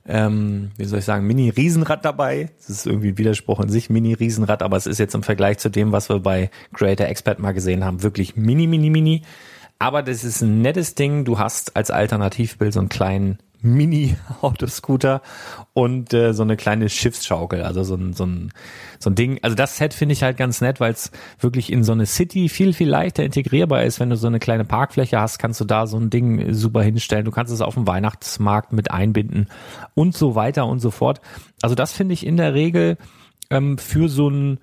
ähm, 0.07 0.71
wie 0.75 0.85
soll 0.85 0.99
ich 0.99 1.05
sagen, 1.05 1.27
Mini-Riesenrad 1.27 2.03
dabei. 2.03 2.49
Das 2.57 2.69
ist 2.69 2.87
irgendwie 2.87 3.09
ein 3.09 3.17
Widerspruch 3.17 3.61
in 3.61 3.69
sich, 3.69 3.89
Mini-Riesenrad, 3.89 4.63
aber 4.63 4.75
es 4.75 4.87
ist 4.87 4.97
jetzt 4.97 5.13
im 5.13 5.23
Vergleich 5.23 5.59
zu 5.59 5.69
dem, 5.69 5.91
was 5.91 6.09
wir 6.09 6.19
bei 6.19 6.49
Creator 6.73 7.07
Expert 7.07 7.39
mal 7.39 7.51
gesehen 7.51 7.85
haben, 7.85 8.01
wirklich 8.01 8.35
mini, 8.35 8.65
mini, 8.65 8.89
mini. 8.89 9.21
Aber 9.77 10.01
das 10.01 10.23
ist 10.23 10.41
ein 10.41 10.61
nettes 10.61 10.95
Ding. 10.95 11.25
Du 11.25 11.37
hast 11.37 11.75
als 11.75 11.91
Alternativbild 11.91 12.73
so 12.73 12.79
einen 12.79 12.89
kleinen 12.89 13.37
Mini-Autoscooter 13.61 15.21
und 15.73 16.13
äh, 16.13 16.33
so 16.33 16.43
eine 16.43 16.55
kleine 16.55 16.89
Schiffsschaukel, 16.89 17.61
also 17.61 17.83
so 17.83 17.95
ein, 17.95 18.13
so 18.13 18.25
ein, 18.25 18.51
so 18.99 19.09
ein 19.09 19.15
Ding. 19.15 19.39
Also 19.41 19.55
das 19.55 19.77
Set 19.77 19.93
finde 19.93 20.13
ich 20.13 20.23
halt 20.23 20.37
ganz 20.37 20.61
nett, 20.61 20.79
weil 20.79 20.93
es 20.93 21.11
wirklich 21.39 21.71
in 21.71 21.83
so 21.83 21.91
eine 21.91 22.05
City 22.05 22.49
viel, 22.49 22.73
viel 22.73 22.89
leichter 22.89 23.23
integrierbar 23.23 23.83
ist. 23.83 23.99
Wenn 23.99 24.09
du 24.09 24.15
so 24.15 24.27
eine 24.27 24.39
kleine 24.39 24.65
Parkfläche 24.65 25.19
hast, 25.19 25.39
kannst 25.39 25.59
du 25.59 25.65
da 25.65 25.87
so 25.87 25.97
ein 25.97 26.09
Ding 26.09 26.53
super 26.53 26.81
hinstellen. 26.81 27.25
Du 27.25 27.31
kannst 27.31 27.53
es 27.53 27.61
auf 27.61 27.73
dem 27.73 27.87
Weihnachtsmarkt 27.87 28.71
mit 28.73 28.91
einbinden 28.91 29.47
und 29.93 30.15
so 30.15 30.35
weiter 30.35 30.65
und 30.65 30.79
so 30.79 30.91
fort. 30.91 31.21
Also 31.61 31.75
das 31.75 31.91
finde 31.91 32.13
ich 32.13 32.25
in 32.25 32.37
der 32.37 32.53
Regel 32.53 32.97
ähm, 33.49 33.77
für 33.77 34.09
so 34.09 34.29
ein 34.29 34.59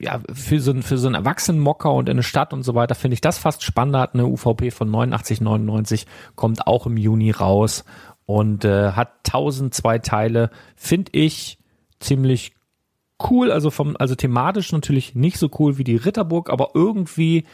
ja, 0.00 0.20
für 0.32 0.60
so, 0.60 0.70
ein, 0.70 0.82
für 0.82 0.98
so 0.98 1.08
einen 1.08 1.14
Erwachsenenmocker 1.14 1.92
und 1.92 2.08
in 2.08 2.16
eine 2.16 2.22
Stadt 2.22 2.52
und 2.52 2.62
so 2.62 2.74
weiter 2.74 2.94
finde 2.94 3.14
ich 3.14 3.20
das 3.20 3.38
fast 3.38 3.62
Spannend. 3.62 3.96
Hat 3.96 4.14
eine 4.14 4.26
UVP 4.26 4.70
von 4.70 4.90
89,99, 4.90 6.06
kommt 6.36 6.66
auch 6.66 6.86
im 6.86 6.96
Juni 6.96 7.30
raus 7.30 7.84
und 8.28 8.66
äh, 8.66 8.92
hat 8.92 9.12
1002 9.26 10.00
Teile. 10.00 10.50
Finde 10.76 11.12
ich 11.14 11.58
ziemlich 11.98 12.52
cool, 13.30 13.50
also 13.50 13.70
vom, 13.70 13.96
also 13.98 14.14
thematisch 14.14 14.70
natürlich 14.70 15.14
nicht 15.14 15.38
so 15.38 15.48
cool 15.58 15.78
wie 15.78 15.84
die 15.84 15.96
Ritterburg, 15.96 16.50
aber 16.50 16.72
irgendwie 16.74 17.44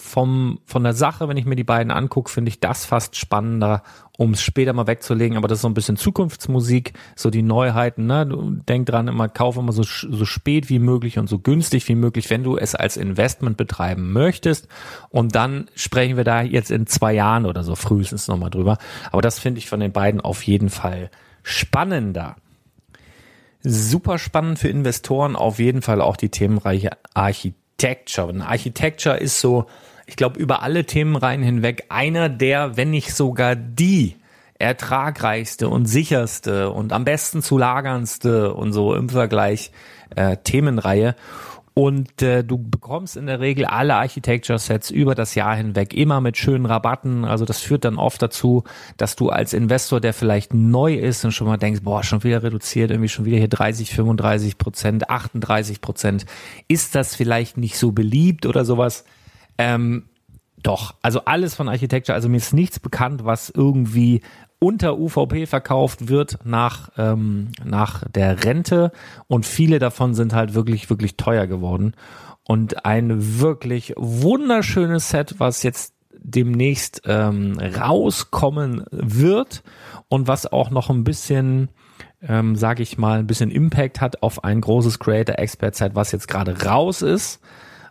vom, 0.00 0.60
von 0.64 0.82
der 0.82 0.94
Sache, 0.94 1.28
wenn 1.28 1.36
ich 1.36 1.44
mir 1.44 1.56
die 1.56 1.64
beiden 1.64 1.92
angucke, 1.92 2.30
finde 2.30 2.48
ich 2.48 2.58
das 2.58 2.86
fast 2.86 3.16
spannender, 3.16 3.82
um 4.16 4.32
es 4.32 4.42
später 4.42 4.72
mal 4.72 4.86
wegzulegen. 4.86 5.36
Aber 5.36 5.46
das 5.46 5.58
ist 5.58 5.62
so 5.62 5.68
ein 5.68 5.74
bisschen 5.74 5.96
Zukunftsmusik, 5.96 6.94
so 7.14 7.28
die 7.30 7.42
Neuheiten. 7.42 8.06
Ne? 8.06 8.26
Du 8.26 8.56
denk 8.68 8.86
dran, 8.86 9.08
immer 9.08 9.28
kauf 9.28 9.56
immer 9.56 9.72
so, 9.72 9.82
so 9.82 10.24
spät 10.24 10.70
wie 10.70 10.78
möglich 10.78 11.18
und 11.18 11.28
so 11.28 11.38
günstig 11.38 11.86
wie 11.88 11.94
möglich, 11.94 12.30
wenn 12.30 12.42
du 12.42 12.56
es 12.56 12.74
als 12.74 12.96
Investment 12.96 13.58
betreiben 13.58 14.12
möchtest. 14.12 14.68
Und 15.10 15.34
dann 15.34 15.68
sprechen 15.74 16.16
wir 16.16 16.24
da 16.24 16.40
jetzt 16.40 16.70
in 16.70 16.86
zwei 16.86 17.12
Jahren 17.12 17.44
oder 17.44 17.62
so 17.62 17.74
frühestens 17.74 18.26
nochmal 18.26 18.50
drüber. 18.50 18.78
Aber 19.12 19.22
das 19.22 19.38
finde 19.38 19.58
ich 19.58 19.68
von 19.68 19.80
den 19.80 19.92
beiden 19.92 20.20
auf 20.20 20.42
jeden 20.42 20.70
Fall 20.70 21.10
spannender. 21.42 22.36
Super 23.62 24.18
spannend 24.18 24.58
für 24.58 24.68
Investoren 24.68 25.36
auf 25.36 25.58
jeden 25.58 25.82
Fall 25.82 26.00
auch 26.00 26.16
die 26.16 26.30
Themenreiche 26.30 26.90
Architecture. 27.80 28.26
Und 28.26 28.42
Architecture 28.42 29.16
ist 29.16 29.40
so, 29.40 29.66
ich 30.06 30.16
glaube, 30.16 30.38
über 30.38 30.62
alle 30.62 30.84
Themenreihen 30.84 31.42
hinweg 31.42 31.84
einer 31.88 32.28
der, 32.28 32.76
wenn 32.76 32.90
nicht 32.90 33.14
sogar 33.14 33.56
die 33.56 34.16
ertragreichste 34.58 35.68
und 35.68 35.86
sicherste 35.86 36.70
und 36.70 36.92
am 36.92 37.04
besten 37.04 37.42
zu 37.42 37.56
lagerndste 37.56 38.52
und 38.52 38.74
so 38.74 38.94
im 38.94 39.08
Vergleich 39.08 39.70
äh, 40.14 40.36
Themenreihe. 40.36 41.14
Und 41.80 42.20
äh, 42.20 42.44
du 42.44 42.58
bekommst 42.58 43.16
in 43.16 43.24
der 43.24 43.40
Regel 43.40 43.64
alle 43.64 43.94
Architecture-Sets 43.94 44.90
über 44.90 45.14
das 45.14 45.34
Jahr 45.34 45.56
hinweg 45.56 45.94
immer 45.94 46.20
mit 46.20 46.36
schönen 46.36 46.66
Rabatten. 46.66 47.24
Also 47.24 47.46
das 47.46 47.62
führt 47.62 47.86
dann 47.86 47.96
oft 47.96 48.20
dazu, 48.20 48.64
dass 48.98 49.16
du 49.16 49.30
als 49.30 49.54
Investor, 49.54 49.98
der 49.98 50.12
vielleicht 50.12 50.52
neu 50.52 50.92
ist 50.92 51.24
und 51.24 51.32
schon 51.32 51.46
mal 51.46 51.56
denkst, 51.56 51.80
boah, 51.82 52.02
schon 52.02 52.22
wieder 52.22 52.42
reduziert, 52.42 52.90
irgendwie 52.90 53.08
schon 53.08 53.24
wieder 53.24 53.38
hier 53.38 53.48
30, 53.48 53.94
35 53.94 54.58
Prozent, 54.58 55.08
38 55.08 55.80
Prozent. 55.80 56.26
Ist 56.68 56.94
das 56.94 57.14
vielleicht 57.14 57.56
nicht 57.56 57.78
so 57.78 57.92
beliebt 57.92 58.44
oder 58.44 58.66
sowas? 58.66 59.06
Ähm, 59.56 60.04
doch, 60.62 60.96
also 61.00 61.24
alles 61.24 61.54
von 61.54 61.70
Architecture, 61.70 62.14
also 62.14 62.28
mir 62.28 62.36
ist 62.36 62.52
nichts 62.52 62.78
bekannt, 62.78 63.24
was 63.24 63.48
irgendwie 63.48 64.20
unter 64.60 64.96
UVP 64.98 65.46
verkauft 65.46 66.08
wird 66.08 66.38
nach, 66.44 66.90
ähm, 66.96 67.48
nach 67.64 68.04
der 68.08 68.44
Rente 68.44 68.92
und 69.26 69.44
viele 69.46 69.80
davon 69.80 70.14
sind 70.14 70.32
halt 70.34 70.54
wirklich, 70.54 70.88
wirklich 70.90 71.16
teuer 71.16 71.48
geworden. 71.48 71.94
Und 72.44 72.84
ein 72.84 73.40
wirklich 73.40 73.94
wunderschönes 73.96 75.08
Set, 75.10 75.36
was 75.38 75.62
jetzt 75.62 75.94
demnächst 76.22 77.02
ähm, 77.06 77.58
rauskommen 77.58 78.84
wird 78.90 79.62
und 80.08 80.28
was 80.28 80.52
auch 80.52 80.68
noch 80.70 80.90
ein 80.90 81.04
bisschen, 81.04 81.70
ähm, 82.22 82.56
sage 82.56 82.82
ich 82.82 82.98
mal, 82.98 83.20
ein 83.20 83.26
bisschen 83.26 83.50
Impact 83.50 84.02
hat 84.02 84.22
auf 84.22 84.44
ein 84.44 84.60
großes 84.60 84.98
Creator 84.98 85.38
Expert 85.38 85.74
Set, 85.74 85.94
was 85.94 86.12
jetzt 86.12 86.28
gerade 86.28 86.64
raus 86.64 87.00
ist, 87.02 87.40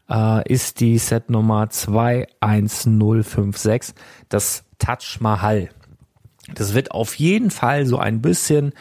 äh, 0.09 0.47
ist 0.51 0.79
die 0.79 0.99
Set 0.99 1.31
Nummer 1.31 1.69
21056, 1.69 3.95
das 4.27 4.65
Touch 4.77 5.19
Mahal. 5.19 5.69
Das 6.56 6.74
wird 6.74 6.91
auf 6.91 7.15
jeden 7.15 7.51
Fall 7.51 7.86
so 7.86 7.98
ein 7.98 8.22
bisschen 8.22 8.74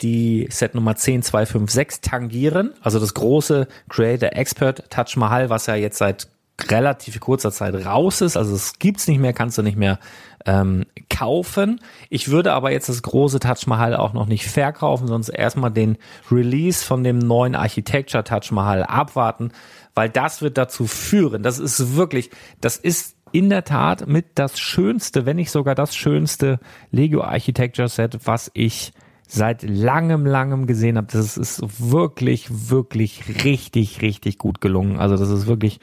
die 0.00 0.46
Set 0.50 0.74
Nummer 0.74 0.94
10256 0.94 2.00
tangieren, 2.00 2.72
also 2.82 3.00
das 3.00 3.14
große 3.14 3.66
Creator 3.88 4.30
Expert 4.32 4.90
Touch 4.90 5.16
Mahal, 5.16 5.50
was 5.50 5.66
ja 5.66 5.74
jetzt 5.74 5.98
seit 5.98 6.28
relativ 6.70 7.20
kurzer 7.20 7.52
Zeit 7.52 7.74
raus 7.86 8.20
ist, 8.20 8.36
also 8.36 8.54
es 8.54 8.78
gibt's 8.78 9.06
nicht 9.06 9.20
mehr, 9.20 9.32
kannst 9.32 9.58
du 9.58 9.62
nicht 9.62 9.76
mehr 9.76 9.98
ähm, 10.44 10.86
kaufen. 11.08 11.80
Ich 12.10 12.30
würde 12.30 12.52
aber 12.52 12.72
jetzt 12.72 12.88
das 12.88 13.02
große 13.02 13.38
Touch 13.38 13.66
Mahal 13.66 13.94
auch 13.94 14.12
noch 14.12 14.26
nicht 14.26 14.46
verkaufen, 14.46 15.06
sonst 15.06 15.28
erstmal 15.28 15.70
den 15.70 15.98
Release 16.30 16.84
von 16.84 17.04
dem 17.04 17.18
neuen 17.18 17.54
Architecture 17.54 18.24
Touch 18.24 18.50
Mahal 18.50 18.82
abwarten, 18.82 19.52
weil 19.94 20.08
das 20.08 20.42
wird 20.42 20.58
dazu 20.58 20.86
führen, 20.86 21.42
das 21.42 21.58
ist 21.58 21.96
wirklich, 21.96 22.30
das 22.60 22.76
ist 22.76 23.17
in 23.32 23.50
der 23.50 23.64
Tat 23.64 24.06
mit 24.06 24.26
das 24.34 24.58
schönste, 24.58 25.26
wenn 25.26 25.36
nicht 25.36 25.50
sogar 25.50 25.74
das 25.74 25.94
schönste 25.94 26.58
Lego 26.90 27.22
Architecture 27.22 27.88
Set, 27.88 28.18
was 28.24 28.50
ich 28.54 28.92
seit 29.26 29.62
langem, 29.62 30.24
langem 30.26 30.66
gesehen 30.66 30.96
habe. 30.96 31.08
Das 31.12 31.36
ist 31.36 31.62
wirklich, 31.78 32.70
wirklich 32.70 33.44
richtig, 33.44 34.00
richtig 34.00 34.38
gut 34.38 34.60
gelungen. 34.60 34.98
Also 34.98 35.16
das 35.16 35.28
ist 35.28 35.46
wirklich 35.46 35.80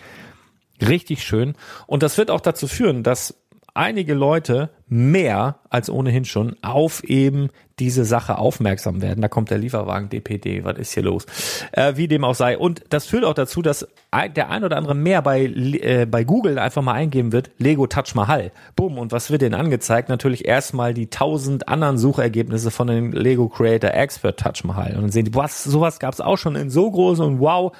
richtig 0.81 1.23
schön. 1.23 1.53
Und 1.87 2.03
das 2.03 2.17
wird 2.17 2.31
auch 2.31 2.41
dazu 2.41 2.67
führen, 2.67 3.03
dass 3.03 3.35
einige 3.75 4.13
Leute 4.13 4.69
mehr 4.87 5.59
als 5.69 5.89
ohnehin 5.89 6.25
schon 6.25 6.55
auf 6.61 7.03
eben 7.03 7.49
diese 7.77 8.05
Sache 8.05 8.37
aufmerksam 8.37 9.01
werden. 9.01 9.21
Da 9.21 9.27
kommt 9.27 9.49
der 9.49 9.57
Lieferwagen 9.57 10.09
DPD, 10.09 10.63
was 10.63 10.77
ist 10.77 10.93
hier 10.93 11.03
los? 11.03 11.25
Äh, 11.73 11.97
wie 11.97 12.07
dem 12.07 12.23
auch 12.23 12.35
sei. 12.35 12.57
Und 12.57 12.83
das 12.89 13.05
führt 13.05 13.25
auch 13.25 13.33
dazu, 13.33 13.61
dass 13.61 13.87
der 14.35 14.49
ein 14.49 14.63
oder 14.63 14.77
andere 14.77 14.95
mehr 14.95 15.21
bei, 15.21 15.43
äh, 15.43 16.05
bei 16.09 16.23
Google 16.23 16.57
einfach 16.57 16.81
mal 16.81 16.93
eingeben 16.93 17.33
wird, 17.33 17.51
Lego 17.57 17.85
Touch 17.85 18.15
Mahal. 18.15 18.51
Bumm, 18.77 18.97
und 18.97 19.11
was 19.11 19.29
wird 19.29 19.41
denn 19.41 19.53
angezeigt? 19.53 20.07
Natürlich 20.07 20.45
erstmal 20.45 20.93
die 20.93 21.09
tausend 21.09 21.67
anderen 21.67 21.97
Suchergebnisse 21.97 22.71
von 22.71 22.87
den 22.87 23.11
Lego 23.11 23.49
Creator 23.49 23.91
Expert 23.91 24.39
Touch 24.39 24.63
Mahal. 24.63 24.95
Und 24.95 25.01
dann 25.01 25.11
sehen 25.11 25.25
die, 25.25 25.35
was, 25.35 25.63
sowas 25.63 25.99
gab 25.99 26.13
es 26.13 26.21
auch 26.21 26.37
schon 26.37 26.55
in 26.55 26.69
so 26.69 26.89
groß 26.89 27.19
und 27.19 27.39
wow. 27.41 27.73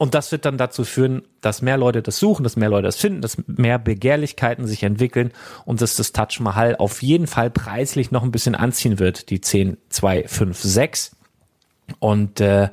Und 0.00 0.14
das 0.14 0.32
wird 0.32 0.46
dann 0.46 0.56
dazu 0.56 0.84
führen, 0.84 1.24
dass 1.42 1.60
mehr 1.60 1.76
Leute 1.76 2.00
das 2.00 2.18
suchen, 2.18 2.42
dass 2.42 2.56
mehr 2.56 2.70
Leute 2.70 2.86
das 2.86 2.96
finden, 2.96 3.20
dass 3.20 3.36
mehr 3.46 3.78
Begehrlichkeiten 3.78 4.66
sich 4.66 4.82
entwickeln 4.82 5.30
und 5.66 5.82
dass 5.82 5.94
das 5.94 6.12
Touch 6.12 6.40
Mahal 6.40 6.74
auf 6.76 7.02
jeden 7.02 7.26
Fall 7.26 7.50
preislich 7.50 8.10
noch 8.10 8.22
ein 8.22 8.30
bisschen 8.30 8.54
anziehen 8.54 8.98
wird, 8.98 9.28
die 9.28 9.42
10, 9.42 9.76
2, 9.90 10.26
5, 10.26 10.58
6. 10.58 11.16
Und 11.98 12.40
äh, 12.40 12.70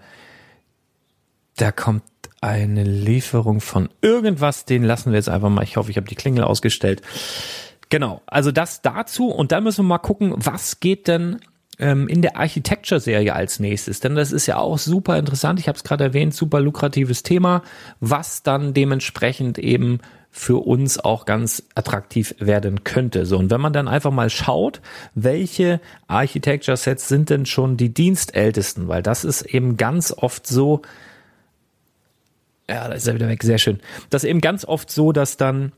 da 1.57 1.71
kommt 1.73 2.03
eine 2.39 2.85
Lieferung 2.85 3.59
von 3.59 3.89
irgendwas, 3.99 4.63
den 4.63 4.85
lassen 4.85 5.11
wir 5.11 5.17
jetzt 5.17 5.27
einfach 5.27 5.49
mal. 5.49 5.63
Ich 5.63 5.75
hoffe, 5.75 5.91
ich 5.91 5.97
habe 5.97 6.07
die 6.07 6.15
Klingel 6.15 6.45
ausgestellt. 6.45 7.01
Genau, 7.89 8.21
also 8.25 8.53
das 8.53 8.81
dazu 8.81 9.27
und 9.27 9.51
dann 9.51 9.65
müssen 9.65 9.79
wir 9.79 9.89
mal 9.89 9.97
gucken, 9.97 10.33
was 10.37 10.79
geht 10.79 11.09
denn 11.09 11.41
ähm, 11.79 12.07
in 12.07 12.21
der 12.21 12.37
Architecture-Serie 12.37 13.33
als 13.33 13.59
nächstes. 13.59 13.99
Denn 13.99 14.15
das 14.15 14.31
ist 14.31 14.47
ja 14.47 14.57
auch 14.57 14.77
super 14.77 15.17
interessant. 15.17 15.59
Ich 15.59 15.67
habe 15.67 15.77
es 15.77 15.83
gerade 15.83 16.05
erwähnt, 16.05 16.33
super 16.33 16.59
lukratives 16.59 17.23
Thema, 17.23 17.63
was 17.99 18.43
dann 18.43 18.73
dementsprechend 18.73 19.57
eben 19.59 19.99
für 20.31 20.57
uns 20.65 20.99
auch 20.99 21.25
ganz 21.25 21.63
attraktiv 21.73 22.35
werden 22.39 22.83
könnte. 22.83 23.25
So, 23.25 23.37
und 23.37 23.49
wenn 23.49 23.61
man 23.61 23.73
dann 23.73 23.87
einfach 23.87 24.11
mal 24.11 24.29
schaut, 24.29 24.81
welche 25.15 25.79
Architecture-Sets 26.07 27.07
sind 27.07 27.29
denn 27.29 27.45
schon 27.45 27.77
die 27.77 27.93
dienstältesten, 27.93 28.87
weil 28.87 29.01
das 29.01 29.23
ist 29.23 29.41
eben 29.43 29.77
ganz 29.77 30.11
oft 30.11 30.45
so, 30.45 30.81
ja, 32.69 32.87
da 32.87 32.93
ist 32.93 33.07
er 33.07 33.15
wieder 33.15 33.29
weg, 33.29 33.43
sehr 33.43 33.57
schön. 33.57 33.79
Das 34.09 34.23
ist 34.23 34.29
eben 34.29 34.41
ganz 34.41 34.65
oft 34.65 34.91
so, 34.91 35.11
dass 35.11 35.37
dann 35.37 35.71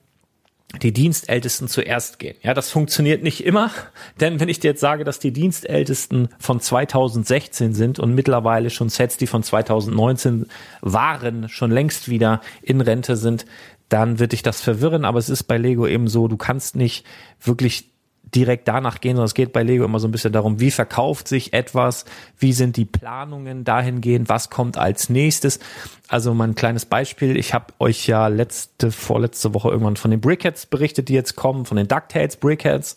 die 0.82 0.94
Dienstältesten 0.94 1.68
zuerst 1.68 2.20
gehen. 2.20 2.36
Ja, 2.44 2.54
das 2.54 2.70
funktioniert 2.70 3.24
nicht 3.24 3.44
immer, 3.44 3.72
denn 4.20 4.40
wenn 4.40 4.50
ich 4.50 4.60
dir 4.60 4.72
jetzt 4.72 4.82
sage, 4.82 5.04
dass 5.04 5.20
die 5.20 5.32
Dienstältesten 5.32 6.30
von 6.38 6.60
2016 6.60 7.74
sind 7.74 8.00
und 8.00 8.14
mittlerweile 8.14 8.70
schon 8.70 8.90
Sets, 8.90 9.18
die 9.18 9.28
von 9.28 9.42
2019 9.42 10.46
waren, 10.82 11.50
schon 11.50 11.72
längst 11.72 12.08
wieder 12.10 12.42
in 12.62 12.82
Rente 12.82 13.16
sind, 13.16 13.46
dann 13.90 14.20
wird 14.20 14.34
dich 14.34 14.44
das 14.44 14.62
verwirren, 14.62 15.06
aber 15.06 15.18
es 15.18 15.30
ist 15.30 15.44
bei 15.44 15.58
Lego 15.58 15.88
eben 15.88 16.08
so, 16.08 16.28
du 16.28 16.38
kannst 16.38 16.76
nicht 16.76 17.06
wirklich 17.42 17.90
direkt 18.36 18.68
danach 18.68 19.02
gehen, 19.02 19.16
sondern 19.16 19.26
es 19.26 19.34
geht 19.34 19.54
bei 19.54 19.64
Lego 19.64 19.86
immer 19.86 20.00
so 20.00 20.08
ein 20.08 20.12
bisschen 20.12 20.34
darum, 20.34 20.60
wie 20.60 20.72
verkauft 20.72 21.28
sich 21.28 21.54
etwas, 21.54 22.06
wie 22.38 22.54
sind 22.54 22.78
die 22.78 22.86
Planungen 22.86 23.64
dahingehend, 23.64 24.30
was 24.30 24.50
kommt 24.50 24.78
als 24.78 25.10
nächstes. 25.10 25.60
Also 26.08 26.34
mal 26.34 26.48
ein 26.48 26.56
kleines 26.56 26.86
Beispiel. 26.86 27.38
Ich 27.38 27.54
habe 27.54 27.74
euch 27.80 28.08
ja 28.08 28.28
letzte, 28.28 28.92
vorletzte 28.92 29.54
Woche 29.54 29.70
irgendwann 29.70 29.96
von 29.96 30.12
den 30.12 30.22
Brickheads 30.22 30.66
berichtet, 30.66 31.10
die 31.10 31.14
jetzt 31.14 31.36
kommen, 31.36 31.66
von 31.66 31.78
den 31.78 31.88
DuckTales 31.88 32.38
Brickheads. 32.38 32.96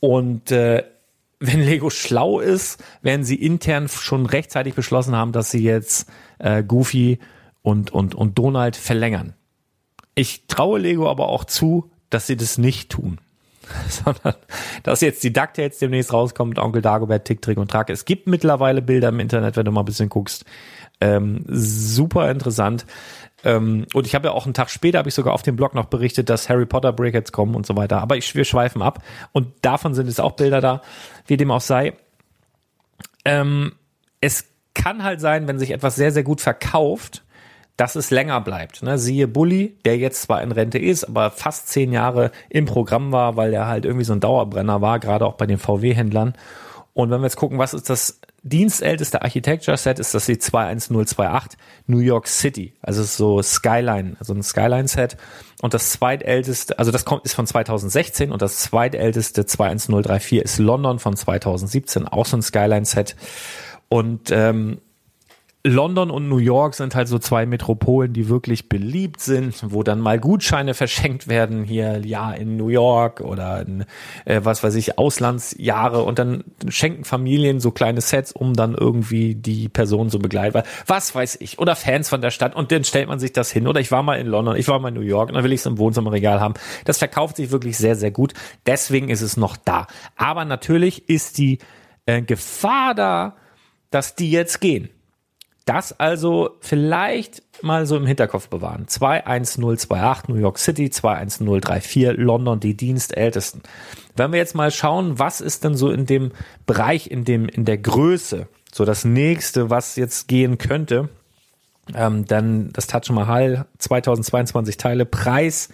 Und 0.00 0.50
äh, 0.50 0.84
wenn 1.38 1.60
Lego 1.60 1.90
schlau 1.90 2.40
ist, 2.40 2.82
werden 3.02 3.24
sie 3.24 3.36
intern 3.36 3.88
schon 3.88 4.26
rechtzeitig 4.26 4.74
beschlossen 4.74 5.14
haben, 5.14 5.32
dass 5.32 5.50
sie 5.50 5.62
jetzt 5.62 6.08
äh, 6.38 6.62
Goofy 6.62 7.18
und, 7.62 7.90
und, 7.90 8.14
und 8.14 8.38
Donald 8.38 8.76
verlängern. 8.76 9.34
Ich 10.14 10.46
traue 10.46 10.78
Lego 10.78 11.10
aber 11.10 11.28
auch 11.28 11.44
zu, 11.44 11.90
dass 12.08 12.26
sie 12.26 12.36
das 12.36 12.56
nicht 12.56 12.90
tun. 12.90 13.18
sondern 13.88 14.34
dass 14.82 15.00
jetzt 15.00 15.22
die 15.24 15.32
DuckTales 15.32 15.78
demnächst 15.78 16.12
rauskommt, 16.12 16.58
Onkel 16.58 16.82
Dagobert, 16.82 17.24
Tick, 17.24 17.42
Trick 17.42 17.58
und 17.58 17.70
Track. 17.70 17.90
Es 17.90 18.04
gibt 18.04 18.26
mittlerweile 18.26 18.82
Bilder 18.82 19.08
im 19.08 19.20
Internet, 19.20 19.56
wenn 19.56 19.64
du 19.64 19.72
mal 19.72 19.82
ein 19.82 19.86
bisschen 19.86 20.08
guckst. 20.08 20.44
Ähm, 21.00 21.44
super 21.48 22.30
interessant. 22.30 22.86
Ähm, 23.44 23.86
und 23.92 24.06
ich 24.06 24.14
habe 24.14 24.28
ja 24.28 24.32
auch 24.32 24.44
einen 24.44 24.54
Tag 24.54 24.70
später, 24.70 24.98
habe 24.98 25.08
ich 25.08 25.14
sogar 25.14 25.34
auf 25.34 25.42
dem 25.42 25.56
Blog 25.56 25.74
noch 25.74 25.86
berichtet, 25.86 26.30
dass 26.30 26.48
Harry 26.48 26.66
Potter 26.66 26.92
Brickheads 26.92 27.32
kommen 27.32 27.54
und 27.54 27.66
so 27.66 27.76
weiter. 27.76 28.00
Aber 28.00 28.16
ich, 28.16 28.34
wir 28.34 28.44
schweifen 28.44 28.82
ab. 28.82 29.02
Und 29.32 29.52
davon 29.62 29.94
sind 29.94 30.06
jetzt 30.06 30.20
auch 30.20 30.32
Bilder 30.32 30.60
da, 30.60 30.80
wie 31.26 31.36
dem 31.36 31.50
auch 31.50 31.60
sei. 31.60 31.92
Ähm, 33.24 33.72
es 34.20 34.46
kann 34.74 35.04
halt 35.04 35.20
sein, 35.20 35.48
wenn 35.48 35.58
sich 35.58 35.70
etwas 35.70 35.96
sehr, 35.96 36.12
sehr 36.12 36.22
gut 36.22 36.40
verkauft, 36.40 37.24
dass 37.76 37.94
es 37.94 38.10
länger 38.10 38.40
bleibt. 38.40 38.82
Ne? 38.82 38.98
Siehe 38.98 39.28
Bully, 39.28 39.76
der 39.84 39.98
jetzt 39.98 40.22
zwar 40.22 40.42
in 40.42 40.52
Rente 40.52 40.78
ist, 40.78 41.04
aber 41.04 41.30
fast 41.30 41.68
zehn 41.68 41.92
Jahre 41.92 42.30
im 42.48 42.64
Programm 42.64 43.12
war, 43.12 43.36
weil 43.36 43.50
der 43.50 43.66
halt 43.66 43.84
irgendwie 43.84 44.04
so 44.04 44.14
ein 44.14 44.20
Dauerbrenner 44.20 44.80
war, 44.80 44.98
gerade 44.98 45.26
auch 45.26 45.34
bei 45.34 45.46
den 45.46 45.58
VW-Händlern. 45.58 46.34
Und 46.94 47.10
wenn 47.10 47.20
wir 47.20 47.26
jetzt 47.26 47.36
gucken, 47.36 47.58
was 47.58 47.74
ist 47.74 47.90
das 47.90 48.20
dienstälteste 48.42 49.20
Architecture-Set, 49.20 49.98
ist 49.98 50.14
das 50.14 50.24
die 50.24 50.38
21028 50.38 51.58
New 51.86 51.98
York 51.98 52.28
City. 52.28 52.72
Also 52.80 53.02
so 53.02 53.42
Skyline, 53.42 54.16
also 54.18 54.32
ein 54.32 54.42
Skyline-Set. 54.42 55.18
Und 55.60 55.74
das 55.74 55.90
zweitälteste, 55.90 56.78
also 56.78 56.92
das 56.92 57.04
kommt, 57.04 57.26
ist 57.26 57.34
von 57.34 57.46
2016 57.46 58.32
und 58.32 58.40
das 58.40 58.58
zweitälteste 58.58 59.44
21034 59.44 60.38
ist 60.38 60.58
London 60.58 60.98
von 60.98 61.16
2017, 61.16 62.08
auch 62.08 62.24
so 62.24 62.38
ein 62.38 62.42
Skyline-Set. 62.42 63.16
Und 63.88 64.30
ähm, 64.30 64.78
London 65.66 66.10
und 66.10 66.28
New 66.28 66.38
York 66.38 66.74
sind 66.74 66.94
halt 66.94 67.08
so 67.08 67.18
zwei 67.18 67.44
Metropolen, 67.44 68.12
die 68.12 68.28
wirklich 68.28 68.68
beliebt 68.68 69.20
sind, 69.20 69.56
wo 69.72 69.82
dann 69.82 70.00
mal 70.00 70.18
Gutscheine 70.18 70.74
verschenkt 70.74 71.26
werden, 71.28 71.64
hier 71.64 72.06
ja 72.06 72.32
in 72.32 72.56
New 72.56 72.68
York 72.68 73.20
oder 73.20 73.62
in, 73.62 73.84
äh, 74.24 74.40
was 74.44 74.62
weiß 74.62 74.76
ich, 74.76 74.98
Auslandsjahre 74.98 76.02
und 76.02 76.18
dann 76.18 76.44
schenken 76.68 77.04
Familien 77.04 77.58
so 77.58 77.72
kleine 77.72 78.00
Sets, 78.00 78.32
um 78.32 78.54
dann 78.54 78.74
irgendwie 78.74 79.34
die 79.34 79.68
Person 79.68 80.08
zu 80.08 80.18
begleiten. 80.18 80.62
Was 80.86 81.14
weiß 81.14 81.38
ich, 81.40 81.58
oder 81.58 81.74
Fans 81.74 82.08
von 82.08 82.20
der 82.20 82.30
Stadt 82.30 82.54
und 82.54 82.70
dann 82.70 82.84
stellt 82.84 83.08
man 83.08 83.18
sich 83.18 83.32
das 83.32 83.50
hin. 83.50 83.66
Oder 83.66 83.80
ich 83.80 83.90
war 83.90 84.02
mal 84.02 84.18
in 84.18 84.28
London, 84.28 84.56
ich 84.56 84.68
war 84.68 84.78
mal 84.78 84.88
in 84.88 84.94
New 84.94 85.00
York 85.00 85.28
und 85.28 85.34
dann 85.34 85.44
will 85.44 85.52
ich 85.52 85.60
es 85.60 85.66
im 85.66 85.78
Wohnzimmerregal 85.78 86.40
haben. 86.40 86.54
Das 86.84 86.98
verkauft 86.98 87.36
sich 87.36 87.50
wirklich 87.50 87.76
sehr, 87.76 87.96
sehr 87.96 88.12
gut. 88.12 88.34
Deswegen 88.66 89.08
ist 89.08 89.22
es 89.22 89.36
noch 89.36 89.56
da. 89.56 89.88
Aber 90.16 90.44
natürlich 90.44 91.08
ist 91.08 91.38
die 91.38 91.58
äh, 92.06 92.22
Gefahr 92.22 92.94
da, 92.94 93.36
dass 93.90 94.14
die 94.14 94.30
jetzt 94.30 94.60
gehen 94.60 94.90
Das 95.66 95.98
also 95.98 96.50
vielleicht 96.60 97.42
mal 97.60 97.86
so 97.86 97.96
im 97.96 98.06
Hinterkopf 98.06 98.48
bewahren. 98.48 98.86
21028 98.86 100.28
New 100.28 100.36
York 100.36 100.58
City, 100.58 100.90
21034 100.90 102.16
London, 102.16 102.60
die 102.60 102.76
Dienstältesten. 102.76 103.62
Wenn 104.14 104.30
wir 104.30 104.38
jetzt 104.38 104.54
mal 104.54 104.70
schauen, 104.70 105.18
was 105.18 105.40
ist 105.40 105.64
denn 105.64 105.74
so 105.74 105.90
in 105.90 106.06
dem 106.06 106.30
Bereich, 106.66 107.10
in 107.10 107.24
dem, 107.24 107.48
in 107.48 107.64
der 107.64 107.78
Größe, 107.78 108.46
so 108.72 108.84
das 108.84 109.04
nächste, 109.04 109.68
was 109.68 109.96
jetzt 109.96 110.28
gehen 110.28 110.56
könnte, 110.58 111.08
ähm, 111.96 112.26
dann 112.26 112.72
das 112.72 112.86
Taj 112.86 113.12
Mahal 113.12 113.66
2022 113.78 114.76
Teile 114.76 115.04
Preis. 115.04 115.68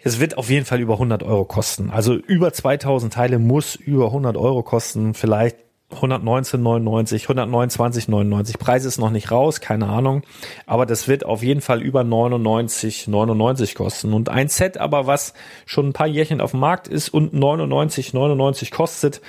Es 0.00 0.20
wird 0.20 0.38
auf 0.38 0.48
jeden 0.48 0.64
Fall 0.64 0.80
über 0.80 0.94
100 0.94 1.24
Euro 1.24 1.44
kosten. 1.44 1.90
Also 1.90 2.14
über 2.14 2.52
2000 2.52 3.12
Teile 3.12 3.40
muss 3.40 3.74
über 3.74 4.06
100 4.06 4.36
Euro 4.36 4.62
kosten. 4.62 5.14
Vielleicht 5.14 5.56
119,99, 5.92 7.26
129,99. 7.26 8.58
Preis 8.58 8.84
ist 8.84 8.98
noch 8.98 9.10
nicht 9.10 9.30
raus, 9.30 9.60
keine 9.60 9.86
Ahnung. 9.86 10.22
Aber 10.66 10.84
das 10.84 11.06
wird 11.06 11.24
auf 11.24 11.42
jeden 11.42 11.60
Fall 11.60 11.80
über 11.80 12.00
99,99 12.00 13.74
kosten. 13.74 14.12
Und 14.12 14.28
ein 14.28 14.48
Set 14.48 14.78
aber, 14.78 15.06
was 15.06 15.32
schon 15.64 15.88
ein 15.88 15.92
paar 15.92 16.08
Jährchen 16.08 16.40
auf 16.40 16.50
dem 16.50 16.60
Markt 16.60 16.88
ist 16.88 17.10
und 17.10 17.34
99,99 17.34 18.72
kostet, 18.72 19.20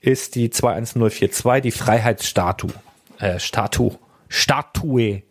ist 0.00 0.34
die 0.34 0.50
21042, 0.50 1.62
die 1.62 1.70
Freiheitsstatue. 1.70 2.72
Äh, 3.18 3.38
Statue. 3.38 3.98
Statue. 4.28 5.22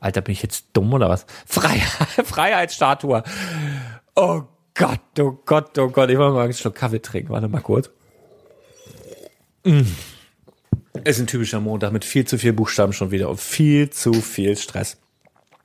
Alter, 0.00 0.22
bin 0.22 0.32
ich 0.32 0.42
jetzt 0.42 0.66
dumm 0.72 0.94
oder 0.94 1.08
was? 1.10 1.26
Freiheit, 1.46 1.82
Freiheitsstatue. 2.26 3.22
Oh 4.16 4.42
Gott, 4.74 5.00
oh 5.20 5.38
Gott, 5.44 5.78
oh 5.78 5.88
Gott. 5.88 6.08
Ich 6.10 6.18
wollte 6.18 6.34
mal 6.34 6.44
einen 6.44 6.54
Schluck 6.54 6.74
Kaffee 6.74 7.02
trinken. 7.02 7.30
Warte 7.30 7.48
mal 7.48 7.60
kurz. 7.60 7.90
Mm. 9.64 9.82
Ist 11.04 11.20
ein 11.20 11.26
typischer 11.26 11.60
Montag 11.60 11.92
mit 11.92 12.04
viel 12.04 12.26
zu 12.26 12.38
viel 12.38 12.52
Buchstaben 12.52 12.92
schon 12.92 13.10
wieder 13.10 13.30
und 13.30 13.40
viel 13.40 13.90
zu 13.90 14.12
viel 14.12 14.56
Stress. 14.56 14.98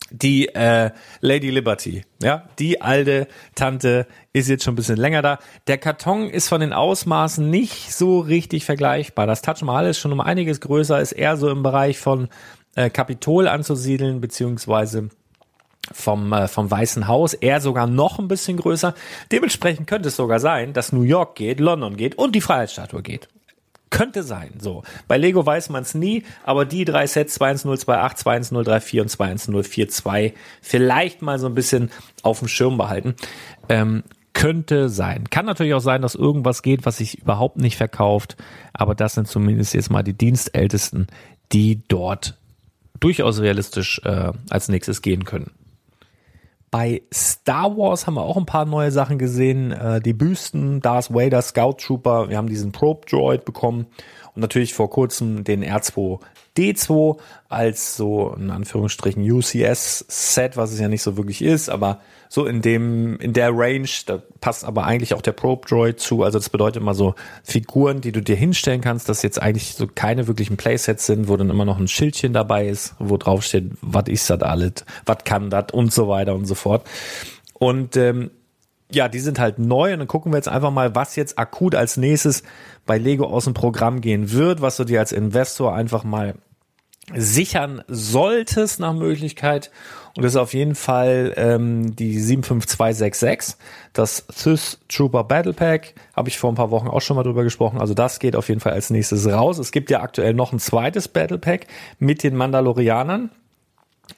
Die 0.10 0.48
äh, 0.56 0.92
Lady 1.20 1.50
Liberty, 1.50 2.04
ja, 2.24 2.48
die 2.60 2.82
alte 2.82 3.28
Tante 3.56 4.08
ist 4.32 4.48
jetzt 4.48 4.64
schon 4.64 4.74
ein 4.74 4.78
bisschen 4.78 4.96
länger 4.96 5.22
da. 5.22 5.40
Der 5.68 5.78
Karton 5.78 6.30
ist 6.30 6.48
von 6.48 6.62
den 6.62 6.72
Ausmaßen 6.72 7.50
nicht 7.50 7.94
so 7.94 8.20
richtig 8.20 8.64
vergleichbar. 8.64 9.28
Das 9.28 9.42
Taj 9.42 9.66
Mahal 9.66 9.88
ist 9.88 10.00
schon 10.00 10.14
um 10.14 10.22
einiges 10.22 10.62
größer, 10.62 11.02
ist 11.02 11.12
eher 11.12 11.36
so 11.36 11.50
im 11.50 11.62
Bereich 11.62 11.98
von 12.00 12.30
äh, 12.76 12.90
Kapitol 12.90 13.50
anzusiedeln, 13.50 14.22
beziehungsweise 14.22 15.10
vom, 15.92 16.32
äh, 16.32 16.48
vom 16.48 16.72
Weißen 16.72 17.10
Haus, 17.10 17.34
eher 17.34 17.60
sogar 17.60 17.88
noch 17.88 18.18
ein 18.18 18.30
bisschen 18.30 18.56
größer. 18.56 18.94
Dementsprechend 19.32 19.88
könnte 19.88 20.08
es 20.08 20.16
sogar 20.16 20.40
sein, 20.40 20.72
dass 20.72 20.94
New 20.94 21.04
York 21.04 21.36
geht, 21.36 21.60
London 21.60 21.98
geht 21.98 22.16
und 22.16 22.34
die 22.34 22.42
Freiheitsstatue 22.42 23.02
geht. 23.02 23.28
Könnte 23.90 24.24
sein, 24.24 24.52
so. 24.60 24.84
Bei 25.08 25.18
Lego 25.18 25.46
weiß 25.46 25.70
man 25.70 25.84
es 25.84 25.94
nie, 25.94 26.24
aber 26.44 26.66
die 26.66 26.84
drei 26.84 27.08
Sets 27.08 27.36
21028, 27.36 28.52
21034 28.52 29.00
und 29.00 29.10
21042 29.10 30.34
vielleicht 30.62 31.22
mal 31.22 31.40
so 31.40 31.48
ein 31.48 31.56
bisschen 31.56 31.90
auf 32.22 32.40
dem 32.40 32.50
Schirm 32.50 32.78
behalten. 32.78 33.16
Ähm, 33.70 34.04
könnte 34.34 34.90
sein. 34.90 35.30
Kann 35.30 35.46
natürlich 35.46 35.74
auch 35.74 35.82
sein, 35.82 36.02
dass 36.02 36.14
irgendwas 36.14 36.62
geht, 36.62 36.86
was 36.86 36.98
sich 36.98 37.20
überhaupt 37.20 37.58
nicht 37.58 37.78
verkauft, 37.78 38.38
aber 38.74 38.94
das 38.94 39.16
sind 39.16 39.28
zumindest 39.28 39.74
jetzt 39.74 39.90
mal 39.90 40.04
die 40.04 40.14
Dienstältesten, 40.14 41.08
die 41.52 41.82
dort 41.88 42.38
durchaus 43.00 43.40
realistisch 43.40 44.00
äh, 44.04 44.32
als 44.50 44.70
nächstes 44.70 45.02
gehen 45.02 45.24
können. 45.24 45.52
Bei 46.78 47.02
Star 47.12 47.76
Wars 47.76 48.06
haben 48.06 48.14
wir 48.14 48.22
auch 48.22 48.38
ein 48.38 48.46
paar 48.46 48.66
neue 48.66 48.92
Sachen 48.92 49.18
gesehen. 49.18 49.72
Äh, 49.72 50.00
die 50.00 50.14
Büsten, 50.14 50.80
Darth 50.80 51.12
Vader, 51.12 51.42
Scout 51.42 51.78
Trooper, 51.80 52.30
wir 52.30 52.38
haben 52.38 52.50
diesen 52.50 52.72
Probe 52.72 53.02
Droid 53.10 53.46
bekommen 53.46 53.88
und 54.36 54.42
natürlich 54.44 54.76
vor 54.76 54.88
kurzem 54.92 55.44
den 55.44 55.66
R2 55.66 56.20
D2 56.58 57.18
als 57.50 57.96
so 57.96 58.34
in 58.38 58.50
Anführungsstrichen 58.50 59.24
UCS-Set, 59.24 60.58
was 60.58 60.74
es 60.74 60.80
ja 60.80 60.90
nicht 60.90 61.04
so 61.04 61.16
wirklich 61.16 61.42
ist, 61.42 61.70
aber 61.70 62.02
so 62.30 62.46
in 62.46 62.62
dem, 62.62 63.18
in 63.20 63.34
der 63.34 63.52
Range, 63.54 63.88
da 64.06 64.22
passt 64.42 64.66
aber 64.66 64.84
eigentlich 64.86 65.14
auch 65.14 65.22
der 65.22 65.32
Probe 65.32 65.66
Droid 65.68 66.00
zu. 66.00 66.24
Also 66.24 66.40
das 66.40 66.50
bedeutet 66.50 66.82
immer 66.82 66.94
so 66.94 67.16
Figuren, 67.44 68.02
die 68.02 68.12
du 68.12 68.22
dir 68.22 68.36
hinstellen 68.36 68.82
kannst, 68.82 69.08
dass 69.08 69.22
jetzt 69.22 69.42
eigentlich 69.42 69.76
so 69.76 69.88
keine 69.88 70.28
wirklichen 70.28 70.58
Playsets 70.58 71.06
sind, 71.06 71.30
wo 71.30 71.38
dann 71.38 71.50
immer 71.50 71.66
noch 71.66 71.80
ein 71.80 71.88
Schildchen 71.88 72.34
dabei 72.34 72.68
ist, 72.68 72.96
wo 73.00 73.18
drauf 73.18 73.44
steht, 73.44 73.72
was 73.82 74.08
ist 74.08 74.30
das 74.30 74.42
alles, 74.42 74.74
was 75.06 75.24
kann 75.24 75.50
das 75.50 75.68
und 75.72 75.94
so 75.94 76.10
weiter 76.10 76.36
und 76.36 76.46
so 76.46 76.56
fort. 76.56 76.86
Und 77.54 77.96
ähm, 77.96 78.32
ja, 78.92 79.10
die 79.10 79.20
sind 79.20 79.40
halt 79.40 79.60
neu 79.60 79.94
und 79.94 80.00
dann 80.00 80.08
gucken 80.08 80.32
wir 80.32 80.38
jetzt 80.38 80.48
einfach 80.48 80.72
mal, 80.72 80.96
was 80.96 81.16
jetzt 81.16 81.38
akut 81.38 81.76
als 81.76 81.98
nächstes 81.98 82.44
bei 82.86 82.98
Lego 82.98 83.26
aus 83.26 83.44
dem 83.44 83.54
Programm 83.54 84.02
gehen 84.02 84.32
wird, 84.32 84.62
was 84.62 84.78
du 84.78 84.86
dir 84.86 85.00
als 85.00 85.12
Investor 85.12 85.74
einfach 85.74 86.04
mal 86.04 86.36
sichern 87.14 87.84
solltest 87.88 88.80
nach 88.80 88.94
Möglichkeit. 88.94 89.72
Und 90.16 90.24
das 90.24 90.34
ist 90.34 90.38
auf 90.38 90.54
jeden 90.54 90.76
Fall 90.76 91.34
ähm, 91.38 91.96
die 91.96 92.20
75266, 92.20 93.56
das 93.94 94.26
Thys 94.28 94.80
Trooper 94.90 95.24
Battle 95.24 95.54
Pack. 95.54 95.94
Habe 96.16 96.30
ich 96.30 96.40
vor 96.40 96.52
ein 96.52 96.56
paar 96.56 96.72
Wochen 96.72 96.88
auch 96.88 97.02
schon 97.02 97.16
mal 97.16 97.24
drüber 97.24 97.44
gesprochen. 97.44 97.80
Also 97.80 97.94
das 97.94 98.20
geht 98.20 98.36
auf 98.36 98.50
jeden 98.50 98.60
Fall 98.60 98.74
als 98.74 98.90
nächstes 98.90 99.28
raus. 99.28 99.60
Es 99.60 99.72
gibt 99.72 99.92
ja 99.92 100.02
aktuell 100.02 100.34
noch 100.34 100.52
ein 100.54 100.60
zweites 100.60 101.08
Battle 101.08 101.38
Pack 101.38 101.68
mit 102.00 102.24
den 102.24 102.36
Mandalorianern. 102.36 103.30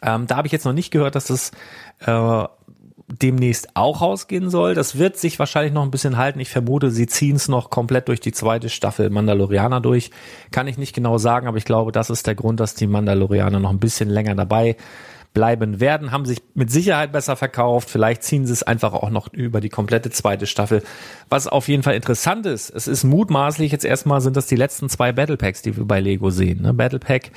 Ähm, 0.02 0.28
da 0.28 0.38
habe 0.38 0.48
ich 0.48 0.54
jetzt 0.54 0.66
noch 0.66 0.74
nicht 0.74 0.92
gehört, 0.92 1.16
dass 1.16 1.26
das 1.26 1.52
äh, 2.06 2.44
demnächst 3.12 3.76
auch 3.76 4.02
rausgehen 4.02 4.50
soll. 4.50 4.76
Das 4.76 4.98
wird 4.98 5.18
sich 5.18 5.40
wahrscheinlich 5.40 5.74
noch 5.74 5.84
ein 5.84 5.92
bisschen 5.92 6.18
halten. 6.18 6.40
Ich 6.40 6.50
vermute, 6.50 6.92
sie 6.92 7.08
ziehen 7.08 7.36
es 7.36 7.48
noch 7.48 7.70
komplett 7.70 8.08
durch 8.08 8.20
die 8.20 8.32
zweite 8.32 8.70
Staffel 8.70 9.10
Mandalorianer 9.10 9.82
durch. 9.82 10.12
Kann 10.52 10.68
ich 10.68 10.78
nicht 10.78 10.94
genau 10.94 11.18
sagen, 11.18 11.48
aber 11.48 11.58
ich 11.58 11.66
glaube, 11.66 11.92
das 11.92 12.10
ist 12.10 12.28
der 12.28 12.36
Grund, 12.36 12.60
dass 12.60 12.76
die 12.76 12.88
Mandalorianer 12.88 13.60
noch 13.60 13.72
ein 13.72 13.80
bisschen 13.80 14.10
länger 14.10 14.36
dabei 14.36 14.76
bleiben 15.34 15.80
werden, 15.80 16.12
haben 16.12 16.26
sich 16.26 16.42
mit 16.56 16.72
Sicherheit 16.72 17.12
besser 17.12 17.36
verkauft. 17.36 17.90
Vielleicht 17.90 18.24
ziehen 18.24 18.46
sie 18.48 18.54
es 18.54 18.64
einfach 18.64 18.94
auch 18.94 19.10
noch 19.10 19.32
über 19.32 19.62
die 19.62 19.70
komplette 19.70 20.10
zweite 20.10 20.48
Staffel. 20.48 20.84
Was 21.30 21.48
auf 21.48 21.68
jeden 21.68 21.84
Fall 21.84 21.96
interessant 21.96 22.46
ist, 22.46 22.70
es 22.72 22.88
ist 22.88 23.04
mutmaßlich 23.04 23.72
jetzt 23.72 23.86
erstmal 23.86 24.22
sind 24.22 24.36
das 24.36 24.48
die 24.48 24.56
letzten 24.56 24.90
zwei 24.90 25.12
Battle 25.12 25.38
Packs, 25.38 25.62
die 25.62 25.78
wir 25.78 25.86
bei 25.86 26.00
Lego 26.00 26.32
sehen. 26.32 26.64
Ne? 26.64 26.74
Battle 26.74 27.00
Pack 27.00 27.32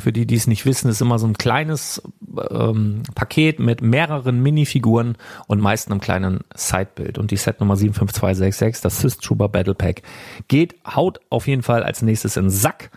für 0.00 0.12
die, 0.12 0.26
die 0.26 0.36
es 0.36 0.46
nicht 0.46 0.66
wissen, 0.66 0.88
ist 0.88 1.00
immer 1.00 1.18
so 1.18 1.26
ein 1.26 1.36
kleines 1.36 2.02
ähm, 2.50 3.02
Paket 3.14 3.58
mit 3.58 3.82
mehreren 3.82 4.42
Minifiguren 4.42 5.16
und 5.46 5.60
meist 5.60 5.90
einem 5.90 6.00
kleinen 6.00 6.40
Sidebild. 6.54 7.18
Und 7.18 7.30
die 7.30 7.36
Set 7.36 7.60
Nummer 7.60 7.76
75266, 7.76 8.82
das 8.82 9.00
Sys 9.00 9.18
Trooper 9.18 9.48
Battle 9.48 9.74
Pack, 9.74 10.02
geht, 10.48 10.76
haut 10.86 11.20
auf 11.30 11.46
jeden 11.46 11.62
Fall 11.62 11.82
als 11.82 12.02
nächstes 12.02 12.36
in 12.36 12.44
den 12.44 12.50
Sack. 12.50 12.90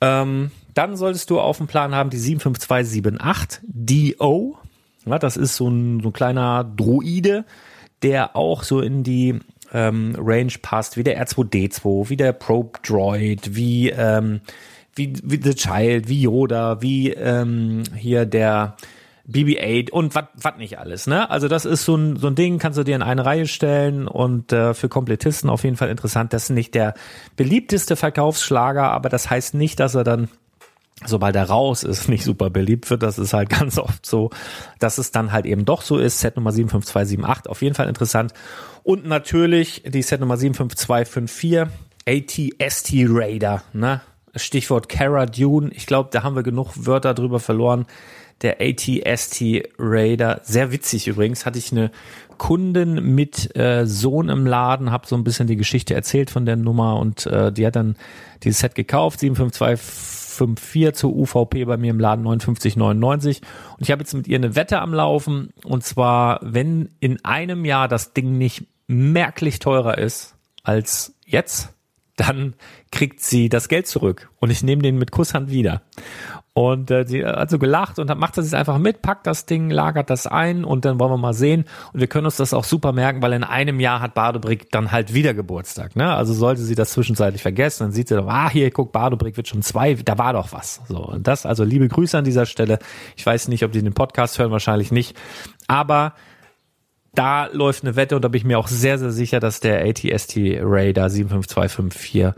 Ähm, 0.00 0.50
dann 0.74 0.96
solltest 0.96 1.30
du 1.30 1.40
auf 1.40 1.58
dem 1.58 1.66
Plan 1.66 1.94
haben 1.94 2.10
die 2.10 2.18
75278 2.18 3.60
DO. 3.62 4.58
Ja, 5.06 5.18
das 5.18 5.36
ist 5.36 5.56
so 5.56 5.68
ein, 5.68 6.00
so 6.00 6.08
ein 6.08 6.12
kleiner 6.12 6.64
Droide, 6.64 7.44
der 8.02 8.36
auch 8.36 8.62
so 8.62 8.80
in 8.80 9.02
die 9.02 9.40
ähm, 9.72 10.14
Range 10.18 10.52
passt, 10.62 10.96
wie 10.96 11.02
der 11.02 11.22
R2D2, 11.24 12.08
wie 12.08 12.16
der 12.16 12.32
Probe 12.32 12.78
Droid, 12.82 13.54
wie 13.54 13.90
ähm, 13.90 14.40
wie, 14.94 15.14
wie 15.22 15.40
The 15.42 15.54
Child, 15.54 16.08
wie 16.08 16.22
Yoda, 16.22 16.82
wie 16.82 17.10
ähm, 17.10 17.82
hier 17.96 18.26
der 18.26 18.76
BB-8 19.30 19.90
und 19.90 20.14
was 20.14 20.56
nicht 20.58 20.78
alles, 20.78 21.06
ne? 21.06 21.30
Also 21.30 21.46
das 21.46 21.64
ist 21.64 21.84
so 21.84 21.94
ein, 21.96 22.16
so 22.16 22.26
ein 22.26 22.34
Ding, 22.34 22.58
kannst 22.58 22.78
du 22.78 22.82
dir 22.82 22.96
in 22.96 23.02
eine 23.02 23.24
Reihe 23.24 23.46
stellen 23.46 24.08
und 24.08 24.52
äh, 24.52 24.74
für 24.74 24.88
Komplettisten 24.88 25.48
auf 25.50 25.62
jeden 25.64 25.76
Fall 25.76 25.88
interessant. 25.88 26.32
Das 26.32 26.44
ist 26.44 26.50
nicht 26.50 26.74
der 26.74 26.94
beliebteste 27.36 27.96
Verkaufsschlager, 27.96 28.90
aber 28.90 29.08
das 29.08 29.30
heißt 29.30 29.54
nicht, 29.54 29.78
dass 29.78 29.94
er 29.94 30.04
dann 30.04 30.28
sobald 31.06 31.34
er 31.36 31.44
raus 31.44 31.82
ist, 31.82 32.08
nicht 32.10 32.24
super 32.24 32.50
beliebt 32.50 32.90
wird. 32.90 33.02
Das 33.02 33.18
ist 33.18 33.32
halt 33.32 33.48
ganz 33.58 33.78
oft 33.78 34.04
so, 34.04 34.30
dass 34.78 34.98
es 34.98 35.12
dann 35.12 35.32
halt 35.32 35.46
eben 35.46 35.64
doch 35.64 35.82
so 35.82 35.98
ist. 35.98 36.20
Set 36.20 36.36
Nummer 36.36 36.52
75278, 36.52 37.50
auf 37.50 37.62
jeden 37.62 37.74
Fall 37.74 37.88
interessant. 37.88 38.32
Und 38.82 39.06
natürlich 39.06 39.82
die 39.86 40.02
Set 40.02 40.20
Nummer 40.20 40.36
75254, 40.36 41.66
ATST 42.06 42.92
Raider, 43.08 43.62
ne? 43.72 44.00
Stichwort 44.34 44.88
Cara 44.88 45.26
Dune. 45.26 45.70
Ich 45.72 45.86
glaube, 45.86 46.10
da 46.12 46.22
haben 46.22 46.36
wir 46.36 46.42
genug 46.42 46.72
Wörter 46.74 47.14
drüber 47.14 47.40
verloren. 47.40 47.86
Der 48.42 48.56
ATST 48.60 49.42
Raider. 49.78 50.40
Sehr 50.44 50.72
witzig 50.72 51.08
übrigens. 51.08 51.44
Hatte 51.44 51.58
ich 51.58 51.72
eine 51.72 51.90
Kundin 52.40 53.14
mit 53.14 53.54
äh, 53.54 53.86
Sohn 53.86 54.30
im 54.30 54.46
Laden, 54.46 54.90
habe 54.90 55.06
so 55.06 55.14
ein 55.14 55.24
bisschen 55.24 55.46
die 55.46 55.56
Geschichte 55.56 55.94
erzählt 55.94 56.30
von 56.30 56.46
der 56.46 56.56
Nummer 56.56 56.98
und 56.98 57.26
äh, 57.26 57.52
die 57.52 57.66
hat 57.66 57.76
dann 57.76 57.96
dieses 58.42 58.60
Set 58.60 58.74
gekauft, 58.74 59.20
75254 59.20 60.94
zur 60.94 61.14
UVP 61.14 61.66
bei 61.66 61.76
mir 61.76 61.90
im 61.90 62.00
Laden 62.00 62.26
59,99 62.26 63.42
und 63.76 63.82
ich 63.82 63.90
habe 63.90 64.00
jetzt 64.00 64.14
mit 64.14 64.26
ihr 64.26 64.38
eine 64.38 64.56
Wette 64.56 64.80
am 64.80 64.94
Laufen 64.94 65.50
und 65.64 65.84
zwar, 65.84 66.40
wenn 66.42 66.88
in 66.98 67.22
einem 67.26 67.66
Jahr 67.66 67.88
das 67.88 68.14
Ding 68.14 68.38
nicht 68.38 68.64
merklich 68.86 69.58
teurer 69.58 69.98
ist 69.98 70.34
als 70.62 71.14
jetzt, 71.26 71.74
dann 72.20 72.54
kriegt 72.92 73.20
sie 73.20 73.48
das 73.48 73.68
Geld 73.68 73.86
zurück 73.86 74.30
und 74.40 74.50
ich 74.50 74.62
nehme 74.62 74.82
den 74.82 74.98
mit 74.98 75.10
Kusshand 75.10 75.50
wieder. 75.50 75.82
Und 76.52 76.90
äh, 76.90 77.06
sie 77.06 77.24
hat 77.24 77.48
so 77.48 77.58
gelacht 77.58 77.98
und 77.98 78.14
macht 78.18 78.36
das 78.36 78.44
jetzt 78.44 78.54
einfach 78.54 78.78
mit, 78.78 79.02
packt 79.02 79.26
das 79.26 79.46
Ding, 79.46 79.70
lagert 79.70 80.10
das 80.10 80.26
ein 80.26 80.64
und 80.64 80.84
dann 80.84 80.98
wollen 80.98 81.12
wir 81.12 81.16
mal 81.16 81.32
sehen. 81.32 81.64
Und 81.92 82.00
wir 82.00 82.08
können 82.08 82.26
uns 82.26 82.36
das 82.36 82.52
auch 82.52 82.64
super 82.64 82.92
merken, 82.92 83.22
weil 83.22 83.32
in 83.32 83.44
einem 83.44 83.80
Jahr 83.80 84.00
hat 84.00 84.14
Badebrick 84.14 84.70
dann 84.70 84.90
halt 84.90 85.14
wieder 85.14 85.32
Geburtstag. 85.32 85.96
Ne? 85.96 86.12
Also 86.12 86.34
sollte 86.34 86.62
sie 86.62 86.74
das 86.74 86.90
zwischenzeitlich 86.90 87.40
vergessen, 87.40 87.84
dann 87.84 87.92
sieht 87.92 88.08
sie 88.08 88.22
ah, 88.22 88.50
hier, 88.50 88.70
guck, 88.70 88.92
Badebrick 88.92 89.36
wird 89.36 89.48
schon 89.48 89.62
zwei, 89.62 89.94
da 89.94 90.18
war 90.18 90.32
doch 90.32 90.52
was. 90.52 90.80
So, 90.88 90.98
und 90.98 91.26
das, 91.26 91.46
also 91.46 91.64
liebe 91.64 91.88
Grüße 91.88 92.18
an 92.18 92.24
dieser 92.24 92.46
Stelle. 92.46 92.80
Ich 93.16 93.24
weiß 93.24 93.48
nicht, 93.48 93.64
ob 93.64 93.72
die 93.72 93.82
den 93.82 93.94
Podcast 93.94 94.38
hören, 94.38 94.50
wahrscheinlich 94.50 94.90
nicht. 94.90 95.16
Aber 95.68 96.14
da 97.14 97.46
läuft 97.46 97.84
eine 97.84 97.96
Wette 97.96 98.16
und 98.16 98.22
da 98.22 98.28
bin 98.28 98.38
ich 98.38 98.44
mir 98.44 98.58
auch 98.58 98.68
sehr, 98.68 98.98
sehr 98.98 99.10
sicher, 99.10 99.40
dass 99.40 99.60
der 99.60 99.84
ATST 99.84 100.36
Raider 100.60 101.10
75254 101.10 102.32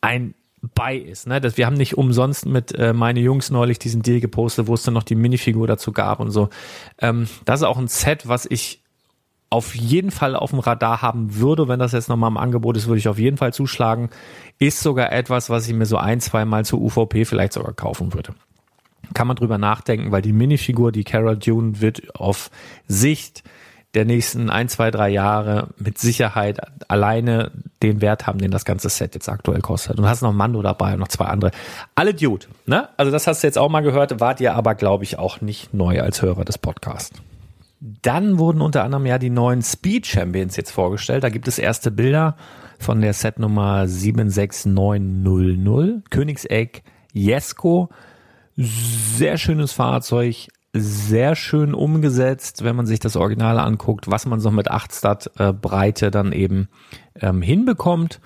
ein 0.00 0.34
bei 0.74 0.96
ist. 0.96 1.26
Ne? 1.26 1.40
Das, 1.40 1.56
wir 1.56 1.66
haben 1.66 1.76
nicht 1.76 1.96
umsonst 1.96 2.46
mit 2.46 2.74
äh, 2.74 2.92
meine 2.92 3.20
Jungs 3.20 3.50
neulich 3.50 3.78
diesen 3.78 4.02
Deal 4.02 4.20
gepostet, 4.20 4.66
wo 4.66 4.74
es 4.74 4.82
dann 4.82 4.94
noch 4.94 5.02
die 5.02 5.14
Minifigur 5.14 5.66
dazu 5.66 5.92
gab 5.92 6.20
und 6.20 6.30
so. 6.30 6.48
Ähm, 7.00 7.28
das 7.44 7.60
ist 7.60 7.66
auch 7.66 7.78
ein 7.78 7.88
Set, 7.88 8.28
was 8.28 8.46
ich 8.46 8.82
auf 9.50 9.74
jeden 9.74 10.10
Fall 10.10 10.36
auf 10.36 10.50
dem 10.50 10.58
Radar 10.58 11.00
haben 11.00 11.36
würde, 11.36 11.68
wenn 11.68 11.78
das 11.78 11.92
jetzt 11.92 12.08
nochmal 12.08 12.30
im 12.30 12.36
Angebot 12.36 12.76
ist, 12.76 12.86
würde 12.86 12.98
ich 12.98 13.08
auf 13.08 13.18
jeden 13.18 13.38
Fall 13.38 13.52
zuschlagen. 13.52 14.10
Ist 14.58 14.80
sogar 14.80 15.12
etwas, 15.12 15.48
was 15.48 15.66
ich 15.66 15.74
mir 15.74 15.86
so 15.86 15.96
ein, 15.96 16.20
zwei 16.20 16.44
Mal 16.44 16.64
zur 16.64 16.80
UVP 16.80 17.24
vielleicht 17.24 17.54
sogar 17.54 17.72
kaufen 17.72 18.12
würde. 18.12 18.34
Kann 19.14 19.26
man 19.26 19.36
drüber 19.36 19.56
nachdenken, 19.56 20.12
weil 20.12 20.20
die 20.20 20.34
Minifigur, 20.34 20.92
die 20.92 21.04
Cara 21.04 21.34
Dune, 21.34 21.80
wird 21.80 22.14
auf 22.14 22.50
Sicht 22.88 23.42
der 23.98 24.04
nächsten 24.04 24.48
ein, 24.48 24.68
zwei, 24.68 24.92
drei 24.92 25.08
Jahre 25.08 25.70
mit 25.76 25.98
Sicherheit 25.98 26.60
alleine 26.86 27.50
den 27.82 28.00
Wert 28.00 28.28
haben, 28.28 28.38
den 28.38 28.52
das 28.52 28.64
ganze 28.64 28.88
Set 28.88 29.14
jetzt 29.14 29.28
aktuell 29.28 29.60
kostet. 29.60 29.98
Und 29.98 30.08
hast 30.08 30.22
noch 30.22 30.32
Mando 30.32 30.62
dabei 30.62 30.92
und 30.92 31.00
noch 31.00 31.08
zwei 31.08 31.24
andere. 31.24 31.50
Alle 31.96 32.14
Dude, 32.14 32.46
ne? 32.64 32.90
Also 32.96 33.10
das 33.10 33.26
hast 33.26 33.42
du 33.42 33.48
jetzt 33.48 33.58
auch 33.58 33.68
mal 33.68 33.80
gehört, 33.80 34.20
wart 34.20 34.40
ihr 34.40 34.54
aber, 34.54 34.76
glaube 34.76 35.02
ich, 35.02 35.18
auch 35.18 35.40
nicht 35.40 35.74
neu 35.74 36.00
als 36.00 36.22
Hörer 36.22 36.44
des 36.44 36.58
Podcasts. 36.58 37.20
Dann 37.80 38.38
wurden 38.38 38.60
unter 38.60 38.84
anderem 38.84 39.06
ja 39.06 39.18
die 39.18 39.30
neuen 39.30 39.62
Speed 39.62 40.06
Champions 40.06 40.54
jetzt 40.56 40.70
vorgestellt. 40.70 41.24
Da 41.24 41.28
gibt 41.28 41.48
es 41.48 41.58
erste 41.58 41.90
Bilder 41.90 42.36
von 42.78 43.00
der 43.00 43.14
Set 43.14 43.40
Nummer 43.40 43.88
76900. 43.88 46.08
Königseck 46.08 46.84
Jesko. 47.12 47.88
Sehr 48.56 49.38
schönes 49.38 49.72
Fahrzeug, 49.72 50.46
sehr 50.72 51.34
schön 51.34 51.74
umgesetzt, 51.74 52.62
wenn 52.64 52.76
man 52.76 52.86
sich 52.86 53.00
das 53.00 53.16
Original 53.16 53.58
anguckt, 53.58 54.10
was 54.10 54.26
man 54.26 54.40
so 54.40 54.50
mit 54.50 54.70
8 54.70 54.92
Stat 54.92 55.30
äh, 55.38 55.52
Breite 55.52 56.10
dann 56.10 56.32
eben 56.32 56.68
ähm, 57.20 57.42
hinbekommt. 57.42 58.20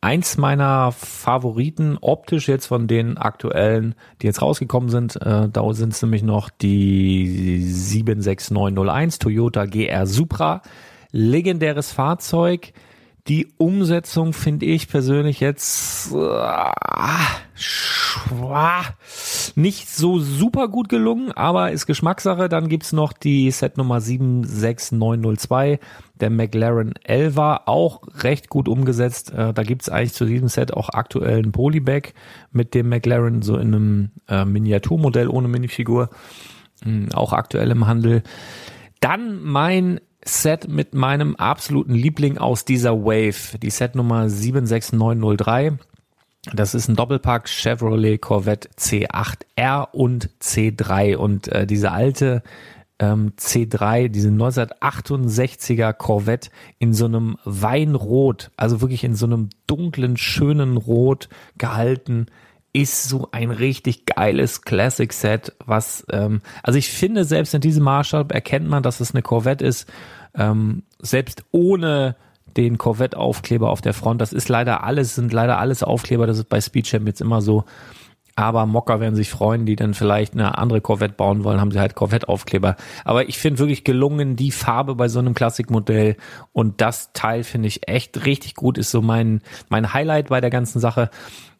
Eins 0.00 0.36
meiner 0.36 0.92
Favoriten 0.92 1.96
optisch 2.00 2.46
jetzt 2.46 2.66
von 2.66 2.86
den 2.86 3.16
aktuellen, 3.16 3.94
die 4.20 4.26
jetzt 4.26 4.42
rausgekommen 4.42 4.90
sind, 4.90 5.16
äh, 5.16 5.48
da 5.48 5.72
sind 5.72 5.94
es 5.94 6.02
nämlich 6.02 6.22
noch 6.22 6.50
die 6.50 7.62
76901 7.62 9.18
Toyota 9.18 9.64
GR 9.64 10.06
Supra. 10.06 10.60
Legendäres 11.10 11.90
Fahrzeug. 11.92 12.72
Die 13.26 13.48
Umsetzung 13.56 14.34
finde 14.34 14.66
ich 14.66 14.86
persönlich 14.86 15.40
jetzt 15.40 16.12
äh, 16.12 16.70
nicht 19.54 19.88
so 19.88 20.18
super 20.18 20.68
gut 20.68 20.90
gelungen, 20.90 21.32
aber 21.32 21.72
ist 21.72 21.86
Geschmackssache. 21.86 22.50
Dann 22.50 22.68
gibt's 22.68 22.92
noch 22.92 23.14
die 23.14 23.50
Set 23.50 23.78
Nummer 23.78 24.02
76902, 24.02 25.78
der 26.20 26.28
McLaren 26.28 26.92
Elva, 27.02 27.62
auch 27.64 28.02
recht 28.18 28.50
gut 28.50 28.68
umgesetzt. 28.68 29.32
Äh, 29.32 29.54
da 29.54 29.62
gibt's 29.62 29.88
eigentlich 29.88 30.12
zu 30.12 30.26
diesem 30.26 30.48
Set 30.48 30.74
auch 30.74 30.90
aktuell 30.90 31.38
ein 31.38 31.52
Polybag 31.52 32.12
mit 32.52 32.74
dem 32.74 32.90
McLaren 32.90 33.40
so 33.40 33.56
in 33.56 33.74
einem 33.74 34.10
äh, 34.28 34.44
Miniaturmodell 34.44 35.28
ohne 35.28 35.48
Minifigur. 35.48 36.10
Hm, 36.82 37.08
auch 37.14 37.32
aktuell 37.32 37.70
im 37.70 37.86
Handel. 37.86 38.22
Dann 39.00 39.42
mein 39.42 40.00
Set 40.24 40.68
mit 40.68 40.94
meinem 40.94 41.36
absoluten 41.36 41.94
Liebling 41.94 42.38
aus 42.38 42.64
dieser 42.64 43.04
Wave, 43.04 43.58
die 43.58 43.70
Set 43.70 43.94
Nummer 43.94 44.28
76903. 44.28 45.78
Das 46.52 46.74
ist 46.74 46.88
ein 46.88 46.96
Doppelpack 46.96 47.48
Chevrolet 47.48 48.18
Corvette 48.18 48.68
C8R 48.78 49.90
und 49.92 50.30
C3 50.40 51.16
und 51.16 51.48
äh, 51.48 51.66
diese 51.66 51.90
alte 51.90 52.42
ähm, 52.98 53.32
C3, 53.38 54.08
diese 54.08 54.28
1968er 54.28 55.92
Corvette 55.92 56.50
in 56.78 56.92
so 56.92 57.06
einem 57.06 57.36
Weinrot, 57.44 58.50
also 58.56 58.80
wirklich 58.80 59.04
in 59.04 59.14
so 59.14 59.26
einem 59.26 59.50
dunklen, 59.66 60.16
schönen 60.16 60.76
Rot 60.76 61.28
gehalten, 61.58 62.26
ist 62.74 63.08
so 63.08 63.28
ein 63.30 63.50
richtig 63.52 64.04
geiles 64.04 64.62
Classic 64.62 65.10
Set, 65.12 65.52
was, 65.64 66.04
ähm, 66.10 66.42
also 66.62 66.76
ich 66.76 66.90
finde, 66.90 67.24
selbst 67.24 67.54
in 67.54 67.60
diesem 67.60 67.84
Maßstab 67.84 68.32
erkennt 68.32 68.68
man, 68.68 68.82
dass 68.82 69.00
es 69.00 69.14
eine 69.14 69.22
Corvette 69.22 69.64
ist, 69.64 69.88
ähm, 70.34 70.82
selbst 70.98 71.44
ohne 71.52 72.16
den 72.56 72.76
Corvette-Aufkleber 72.76 73.70
auf 73.70 73.80
der 73.80 73.94
Front. 73.94 74.20
Das 74.20 74.32
ist 74.32 74.48
leider 74.48 74.82
alles, 74.82 75.14
sind 75.14 75.32
leider 75.32 75.58
alles 75.58 75.84
Aufkleber, 75.84 76.26
das 76.26 76.38
ist 76.38 76.48
bei 76.48 76.60
Speedchamp 76.60 77.06
jetzt 77.06 77.20
immer 77.20 77.40
so. 77.40 77.64
Aber 78.36 78.66
Mocker 78.66 78.98
werden 78.98 79.14
sich 79.14 79.30
freuen, 79.30 79.64
die 79.66 79.76
dann 79.76 79.94
vielleicht 79.94 80.32
eine 80.32 80.58
andere 80.58 80.80
Corvette 80.80 81.14
bauen 81.14 81.44
wollen, 81.44 81.60
haben 81.60 81.70
sie 81.70 81.78
halt 81.78 81.94
Corvette-Aufkleber. 81.94 82.74
Aber 83.04 83.28
ich 83.28 83.38
finde 83.38 83.60
wirklich 83.60 83.84
gelungen, 83.84 84.34
die 84.34 84.50
Farbe 84.50 84.96
bei 84.96 85.06
so 85.06 85.20
einem 85.20 85.34
Klassikmodell 85.34 86.16
und 86.52 86.80
das 86.80 87.12
Teil 87.12 87.44
finde 87.44 87.68
ich 87.68 87.86
echt 87.86 88.26
richtig 88.26 88.56
gut, 88.56 88.78
ist 88.78 88.90
so 88.90 89.00
mein, 89.00 89.42
mein 89.68 89.94
Highlight 89.94 90.30
bei 90.30 90.40
der 90.40 90.50
ganzen 90.50 90.80
Sache. 90.80 91.10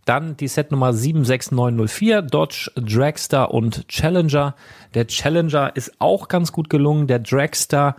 Dann 0.05 0.37
die 0.37 0.49
Set 0.49 0.71
Nummer 0.71 0.93
76904, 0.93 2.23
Dodge 2.23 2.71
Dragster 2.77 3.53
und 3.53 3.89
Challenger. 3.89 4.55
Der 4.95 5.07
Challenger 5.07 5.75
ist 5.75 5.93
auch 5.99 6.29
ganz 6.29 6.53
gut 6.53 6.69
gelungen. 6.69 7.07
Der 7.07 7.19
Dragster 7.19 7.97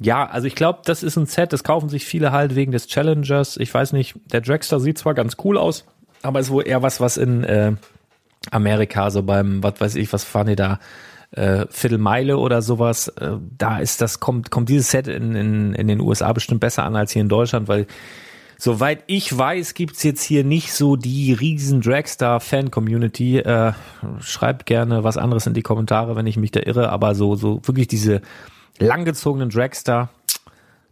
ja, 0.00 0.26
also 0.26 0.46
ich 0.46 0.54
glaube, 0.54 0.80
das 0.84 1.02
ist 1.02 1.16
ein 1.16 1.26
Set, 1.26 1.52
das 1.52 1.64
kaufen 1.64 1.88
sich 1.88 2.04
viele 2.04 2.30
halt 2.30 2.54
wegen 2.54 2.70
des 2.70 2.86
Challengers. 2.86 3.56
Ich 3.56 3.72
weiß 3.74 3.92
nicht, 3.92 4.14
der 4.32 4.40
Dragster 4.40 4.78
sieht 4.78 4.96
zwar 4.96 5.14
ganz 5.14 5.36
cool 5.44 5.58
aus, 5.58 5.84
aber 6.22 6.38
ist 6.38 6.50
wohl 6.50 6.66
eher 6.66 6.82
was, 6.82 7.00
was 7.00 7.16
in 7.16 7.42
äh, 7.42 7.72
Amerika, 8.52 9.10
so 9.10 9.24
beim, 9.24 9.62
was 9.62 9.80
weiß 9.80 9.94
ich, 9.96 10.12
was 10.12 10.22
fahren 10.22 10.46
die 10.46 10.56
da, 10.56 10.78
äh, 11.32 11.66
Viertelmeile 11.68 12.38
oder 12.38 12.62
sowas, 12.62 13.08
äh, 13.08 13.32
da 13.58 13.78
ist 13.78 14.00
das, 14.00 14.20
kommt, 14.20 14.50
kommt 14.50 14.68
dieses 14.68 14.90
Set 14.90 15.08
in, 15.08 15.34
in, 15.34 15.74
in 15.74 15.88
den 15.88 16.00
USA 16.00 16.32
bestimmt 16.32 16.60
besser 16.60 16.84
an 16.84 16.96
als 16.96 17.12
hier 17.12 17.22
in 17.22 17.28
Deutschland, 17.28 17.68
weil 17.68 17.86
Soweit 18.60 19.04
ich 19.06 19.36
weiß, 19.36 19.74
gibt's 19.74 20.02
jetzt 20.02 20.22
hier 20.22 20.42
nicht 20.42 20.72
so 20.72 20.96
die 20.96 21.32
riesen 21.32 21.80
Dragstar-Fan-Community. 21.80 23.38
Äh, 23.38 23.72
schreibt 24.18 24.66
gerne 24.66 25.04
was 25.04 25.16
anderes 25.16 25.46
in 25.46 25.54
die 25.54 25.62
Kommentare, 25.62 26.16
wenn 26.16 26.26
ich 26.26 26.36
mich 26.36 26.50
da 26.50 26.60
irre, 26.60 26.90
aber 26.90 27.14
so, 27.14 27.36
so 27.36 27.60
wirklich 27.62 27.86
diese 27.86 28.20
langgezogenen 28.80 29.50
Dragster, 29.50 30.08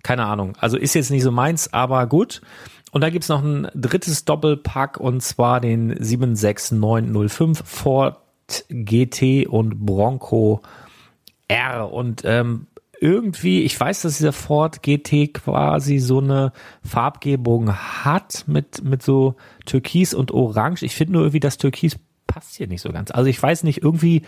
keine 0.05 0.27
Ahnung. 0.27 0.53
Also 0.61 0.77
ist 0.77 0.95
jetzt 0.95 1.11
nicht 1.11 1.25
so 1.25 1.33
meins, 1.33 1.73
aber 1.73 2.07
gut. 2.07 2.41
Und 2.93 3.01
da 3.01 3.11
gibt's 3.11 3.29
noch 3.29 3.43
ein 3.43 3.69
drittes 3.75 4.25
Doppelpack 4.25 4.99
und 4.99 5.21
zwar 5.23 5.61
den 5.61 5.97
76905 6.03 7.63
Ford 7.65 8.23
GT 8.69 9.49
und 9.49 9.85
Bronco 9.85 10.63
R. 11.49 11.93
Und 11.93 12.23
ähm, 12.25 12.69
irgendwie, 13.01 13.63
ich 13.63 13.79
weiß, 13.79 14.03
dass 14.03 14.17
dieser 14.17 14.33
Ford 14.33 14.83
GT 14.83 15.35
quasi 15.35 15.99
so 15.99 16.21
eine 16.21 16.53
Farbgebung 16.85 17.75
hat 17.75 18.45
mit, 18.47 18.83
mit 18.85 19.03
so 19.03 19.37
Türkis 19.65 20.15
und 20.15 20.33
Orange. 20.33 20.83
Ich 20.85 20.95
finde 20.95 21.15
nur 21.15 21.23
irgendwie, 21.23 21.41
das 21.41 21.59
Türkis 21.59 21.97
passt 22.27 22.57
hier 22.57 22.67
nicht 22.67 22.83
so 22.83 22.91
ganz. 22.91 23.11
Also 23.11 23.29
ich 23.29 23.43
weiß 23.43 23.65
nicht, 23.65 23.83
irgendwie 23.83 24.23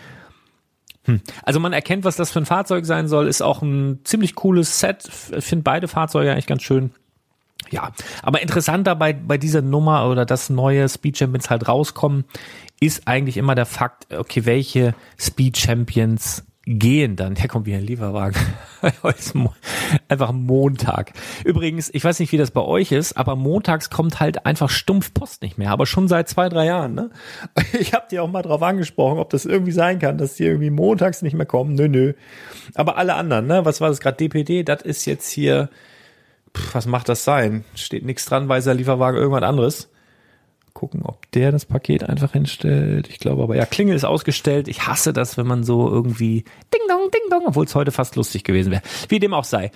hm. 1.05 1.21
Also 1.43 1.59
man 1.59 1.73
erkennt, 1.73 2.03
was 2.03 2.17
das 2.17 2.31
für 2.31 2.39
ein 2.39 2.45
Fahrzeug 2.45 2.85
sein 2.85 3.07
soll, 3.07 3.27
ist 3.27 3.41
auch 3.41 3.61
ein 3.61 3.99
ziemlich 4.03 4.35
cooles 4.35 4.79
Set. 4.79 5.09
Ich 5.35 5.45
finde 5.45 5.63
beide 5.63 5.87
Fahrzeuge 5.87 6.31
eigentlich 6.31 6.47
ganz 6.47 6.61
schön. 6.61 6.91
Ja, 7.71 7.91
aber 8.23 8.41
interessant 8.41 8.87
dabei 8.87 9.13
bei 9.13 9.37
dieser 9.37 9.61
Nummer 9.61 10.09
oder 10.09 10.25
das 10.25 10.49
neue 10.49 10.87
Speed 10.89 11.17
Champions 11.17 11.49
halt 11.49 11.67
rauskommen, 11.67 12.25
ist 12.79 13.07
eigentlich 13.07 13.37
immer 13.37 13.55
der 13.55 13.65
Fakt, 13.65 14.13
okay, 14.13 14.45
welche 14.45 14.95
Speed 15.19 15.57
Champions 15.57 16.45
gehen 16.69 17.15
dann. 17.15 17.33
Der 17.33 17.47
kommt 17.47 17.65
wie 17.65 17.73
ein 17.73 17.81
Lieferwagen. 17.81 18.39
einfach 20.07 20.31
Montag. 20.31 21.13
Übrigens, 21.43 21.89
ich 21.91 22.03
weiß 22.03 22.19
nicht, 22.19 22.31
wie 22.31 22.37
das 22.37 22.51
bei 22.51 22.61
euch 22.61 22.91
ist, 22.91 23.17
aber 23.17 23.35
montags 23.35 23.89
kommt 23.89 24.19
halt 24.19 24.45
einfach 24.45 24.69
stumpf 24.69 25.13
Post 25.13 25.41
nicht 25.41 25.57
mehr. 25.57 25.71
Aber 25.71 25.87
schon 25.87 26.07
seit 26.07 26.29
zwei, 26.29 26.47
drei 26.47 26.65
Jahren. 26.65 26.93
Ne? 26.93 27.09
Ich 27.79 27.93
habe 27.93 28.07
dir 28.09 28.23
auch 28.23 28.29
mal 28.29 28.41
drauf 28.41 28.61
angesprochen, 28.61 29.19
ob 29.19 29.29
das 29.29 29.45
irgendwie 29.45 29.71
sein 29.71 29.99
kann, 29.99 30.17
dass 30.17 30.35
die 30.35 30.43
irgendwie 30.43 30.69
montags 30.69 31.21
nicht 31.21 31.33
mehr 31.33 31.45
kommen. 31.45 31.73
Nö, 31.73 31.87
nö. 31.87 32.13
Aber 32.75 32.97
alle 32.97 33.15
anderen, 33.15 33.47
ne? 33.47 33.65
Was 33.65 33.81
war 33.81 33.89
das 33.89 33.99
gerade? 33.99 34.17
DPD, 34.17 34.63
das 34.63 34.81
ist 34.81 35.05
jetzt 35.05 35.29
hier. 35.29 35.69
Pff, 36.55 36.75
was 36.75 36.85
macht 36.85 37.09
das 37.09 37.23
sein? 37.23 37.63
Steht 37.73 38.05
nichts 38.05 38.25
dran, 38.25 38.49
weiß 38.49 38.65
der 38.65 38.73
Lieferwagen 38.73 39.17
irgendwas 39.17 39.43
anderes 39.43 39.89
gucken, 40.79 41.01
ob 41.03 41.29
der 41.31 41.51
das 41.51 41.65
Paket 41.65 42.03
einfach 42.05 42.31
hinstellt. 42.31 43.09
Ich 43.09 43.19
glaube 43.19 43.43
aber, 43.43 43.55
ja, 43.57 43.65
Klingel 43.65 43.95
ist 43.95 44.05
ausgestellt. 44.05 44.69
Ich 44.69 44.87
hasse 44.87 45.11
das, 45.11 45.37
wenn 45.37 45.45
man 45.45 45.63
so 45.63 45.89
irgendwie 45.89 46.45
Ding 46.73 46.81
Dong, 46.87 47.11
Ding 47.11 47.29
Dong, 47.29 47.47
obwohl 47.47 47.65
es 47.65 47.75
heute 47.75 47.91
fast 47.91 48.15
lustig 48.15 48.45
gewesen 48.45 48.71
wäre. 48.71 48.81
Wie 49.09 49.19
dem 49.19 49.33
auch 49.33 49.43
sei. 49.43 49.71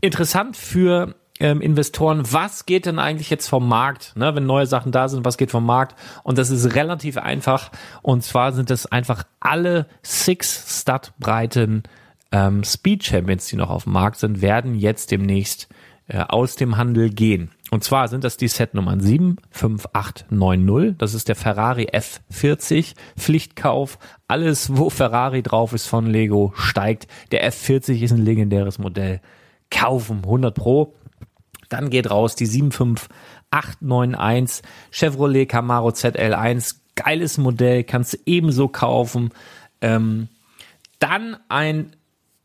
Interessant 0.00 0.56
für 0.56 1.14
ähm, 1.38 1.60
Investoren, 1.60 2.22
was 2.32 2.66
geht 2.66 2.86
denn 2.86 2.98
eigentlich 2.98 3.30
jetzt 3.30 3.46
vom 3.46 3.68
Markt, 3.68 4.16
ne, 4.16 4.34
wenn 4.34 4.44
neue 4.44 4.66
Sachen 4.66 4.90
da 4.90 5.08
sind, 5.08 5.24
was 5.24 5.38
geht 5.38 5.52
vom 5.52 5.64
Markt? 5.64 5.94
Und 6.24 6.36
das 6.36 6.50
ist 6.50 6.74
relativ 6.74 7.16
einfach. 7.16 7.70
Und 8.02 8.24
zwar 8.24 8.52
sind 8.52 8.72
es 8.72 8.86
einfach 8.86 9.22
alle 9.38 9.86
Six 10.02 10.80
Stadtbreiten 10.80 11.84
ähm, 12.32 12.64
Speed 12.64 13.04
Champions, 13.04 13.46
die 13.46 13.56
noch 13.56 13.70
auf 13.70 13.84
dem 13.84 13.92
Markt 13.92 14.18
sind, 14.18 14.42
werden 14.42 14.74
jetzt 14.74 15.12
demnächst 15.12 15.68
äh, 16.08 16.24
aus 16.28 16.56
dem 16.56 16.76
Handel 16.76 17.10
gehen. 17.10 17.50
Und 17.70 17.84
zwar 17.84 18.08
sind 18.08 18.24
das 18.24 18.36
die 18.36 18.48
Setnummern 18.48 19.00
75890, 19.00 20.98
das 20.98 21.14
ist 21.14 21.28
der 21.28 21.36
Ferrari 21.36 21.86
F40 21.92 22.96
Pflichtkauf. 23.16 24.00
Alles, 24.26 24.76
wo 24.76 24.90
Ferrari 24.90 25.42
drauf 25.42 25.72
ist 25.72 25.86
von 25.86 26.06
Lego, 26.06 26.52
steigt. 26.56 27.06
Der 27.30 27.48
F40 27.50 28.02
ist 28.02 28.10
ein 28.12 28.24
legendäres 28.24 28.80
Modell. 28.80 29.20
Kaufen, 29.70 30.22
100 30.24 30.52
Pro. 30.54 30.96
Dann 31.68 31.90
geht 31.90 32.10
raus 32.10 32.34
die 32.34 32.46
75891 32.46 34.64
Chevrolet 34.90 35.46
Camaro 35.46 35.90
ZL1. 35.90 36.80
Geiles 36.96 37.38
Modell, 37.38 37.84
kannst 37.84 38.14
du 38.14 38.18
ebenso 38.26 38.66
kaufen. 38.66 39.30
Ähm, 39.80 40.26
dann 40.98 41.36
ein 41.48 41.94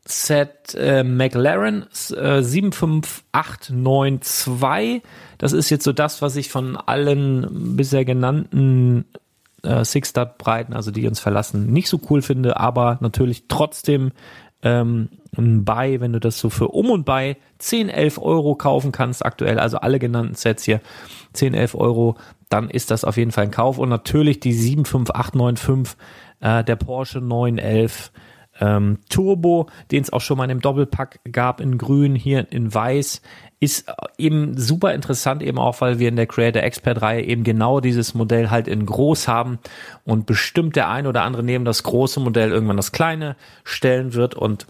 Set 0.06 0.74
äh, 0.74 1.02
McLaren 1.02 1.86
äh, 2.10 2.42
75892. 2.42 5.02
Das 5.38 5.52
ist 5.52 5.70
jetzt 5.70 5.84
so 5.84 5.92
das, 5.92 6.22
was 6.22 6.36
ich 6.36 6.48
von 6.48 6.76
allen 6.76 7.76
bisher 7.76 8.04
genannten 8.04 9.04
äh, 9.62 9.84
Six-Star-Breiten, 9.84 10.74
also 10.74 10.90
die 10.90 11.08
uns 11.08 11.20
verlassen, 11.20 11.72
nicht 11.72 11.88
so 11.88 12.00
cool 12.08 12.22
finde, 12.22 12.58
aber 12.58 12.98
natürlich 13.00 13.44
trotzdem 13.48 14.12
ähm, 14.62 15.08
ein 15.36 15.64
Buy, 15.64 16.00
wenn 16.00 16.12
du 16.12 16.20
das 16.20 16.38
so 16.38 16.50
für 16.50 16.68
um 16.68 16.90
und 16.90 17.04
bei 17.04 17.36
10, 17.58 17.88
11 17.88 18.18
Euro 18.18 18.54
kaufen 18.54 18.92
kannst, 18.92 19.24
aktuell, 19.24 19.58
also 19.58 19.78
alle 19.78 19.98
genannten 19.98 20.34
Sets 20.34 20.64
hier, 20.64 20.80
10, 21.32 21.54
11 21.54 21.74
Euro, 21.74 22.16
dann 22.48 22.70
ist 22.70 22.90
das 22.90 23.04
auf 23.04 23.16
jeden 23.16 23.32
Fall 23.32 23.44
ein 23.44 23.50
Kauf. 23.50 23.78
Und 23.78 23.88
natürlich 23.88 24.40
die 24.40 24.52
75895, 24.52 25.96
äh, 26.40 26.64
der 26.64 26.76
Porsche 26.76 27.20
911 27.20 28.12
ähm, 28.60 28.98
Turbo, 29.08 29.68
den 29.90 30.02
es 30.02 30.12
auch 30.12 30.20
schon 30.20 30.38
mal 30.38 30.44
in 30.44 30.50
einem 30.50 30.60
Doppelpack 30.60 31.20
gab, 31.30 31.60
in 31.60 31.78
grün, 31.78 32.14
hier 32.14 32.50
in 32.50 32.72
weiß, 32.72 33.22
ist 33.58 33.86
eben 34.18 34.58
super 34.58 34.92
interessant, 34.92 35.42
eben 35.42 35.58
auch, 35.58 35.80
weil 35.80 35.98
wir 35.98 36.08
in 36.08 36.16
der 36.16 36.26
Creator 36.26 36.62
Expert 36.62 37.00
Reihe 37.00 37.22
eben 37.22 37.42
genau 37.42 37.80
dieses 37.80 38.14
Modell 38.14 38.50
halt 38.50 38.68
in 38.68 38.84
groß 38.84 39.28
haben 39.28 39.58
und 40.04 40.26
bestimmt 40.26 40.76
der 40.76 40.90
ein 40.90 41.06
oder 41.06 41.22
andere 41.22 41.42
neben 41.42 41.64
das 41.64 41.82
große 41.82 42.20
Modell 42.20 42.50
irgendwann 42.50 42.76
das 42.76 42.92
kleine 42.92 43.36
stellen 43.64 44.12
wird 44.14 44.34
und 44.34 44.66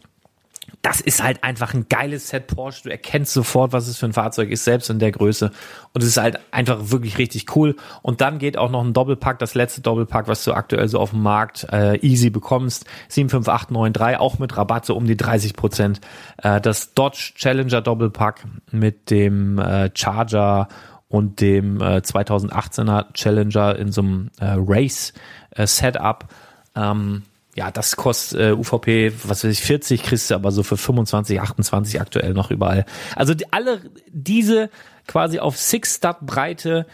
das 0.82 1.00
ist 1.00 1.22
halt 1.22 1.42
einfach 1.42 1.74
ein 1.74 1.86
geiles 1.88 2.28
Set 2.28 2.46
Porsche. 2.46 2.84
Du 2.84 2.90
erkennst 2.90 3.32
sofort, 3.32 3.72
was 3.72 3.88
es 3.88 3.98
für 3.98 4.06
ein 4.06 4.12
Fahrzeug 4.12 4.50
ist, 4.50 4.64
selbst 4.64 4.90
in 4.90 4.98
der 4.98 5.10
Größe. 5.12 5.50
Und 5.92 6.02
es 6.02 6.08
ist 6.08 6.16
halt 6.16 6.38
einfach 6.52 6.90
wirklich 6.90 7.18
richtig 7.18 7.56
cool. 7.56 7.76
Und 8.02 8.20
dann 8.20 8.38
geht 8.38 8.56
auch 8.56 8.70
noch 8.70 8.84
ein 8.84 8.92
Doppelpack, 8.92 9.38
das 9.38 9.54
letzte 9.54 9.80
Doppelpack, 9.80 10.28
was 10.28 10.44
du 10.44 10.52
aktuell 10.52 10.88
so 10.88 10.98
auf 11.00 11.10
dem 11.10 11.22
Markt 11.22 11.66
äh, 11.72 11.96
easy 11.98 12.30
bekommst. 12.30 12.84
75893, 13.08 14.20
auch 14.20 14.38
mit 14.38 14.56
Rabatt 14.56 14.86
so 14.86 14.96
um 14.96 15.06
die 15.06 15.16
30 15.16 15.54
Prozent. 15.54 16.00
Äh, 16.42 16.60
das 16.60 16.94
Dodge 16.94 17.32
Challenger 17.34 17.82
Doppelpack 17.82 18.44
mit 18.70 19.10
dem 19.10 19.58
äh, 19.58 19.90
Charger 19.94 20.68
und 21.08 21.40
dem 21.40 21.80
äh, 21.80 21.98
2018er 21.98 23.12
Challenger 23.12 23.76
in 23.76 23.92
so 23.92 24.02
einem 24.02 24.30
äh, 24.38 24.54
Race 24.56 25.12
äh, 25.50 25.66
Setup. 25.66 26.26
Ähm, 26.74 27.22
ja, 27.56 27.70
das 27.70 27.96
kostet 27.96 28.38
äh, 28.38 28.52
UVP, 28.52 29.12
was 29.24 29.42
weiß 29.42 29.50
ich, 29.50 29.62
40 29.62 30.02
kriegst 30.02 30.30
du 30.30 30.34
aber 30.34 30.52
so 30.52 30.62
für 30.62 30.76
25, 30.76 31.40
28 31.40 32.00
aktuell 32.00 32.34
noch 32.34 32.50
überall. 32.50 32.84
Also 33.16 33.32
die, 33.32 33.50
alle 33.50 33.80
diese 34.08 34.68
quasi 35.06 35.38
auf 35.38 35.56
Six-Stud-Breite 35.56 36.86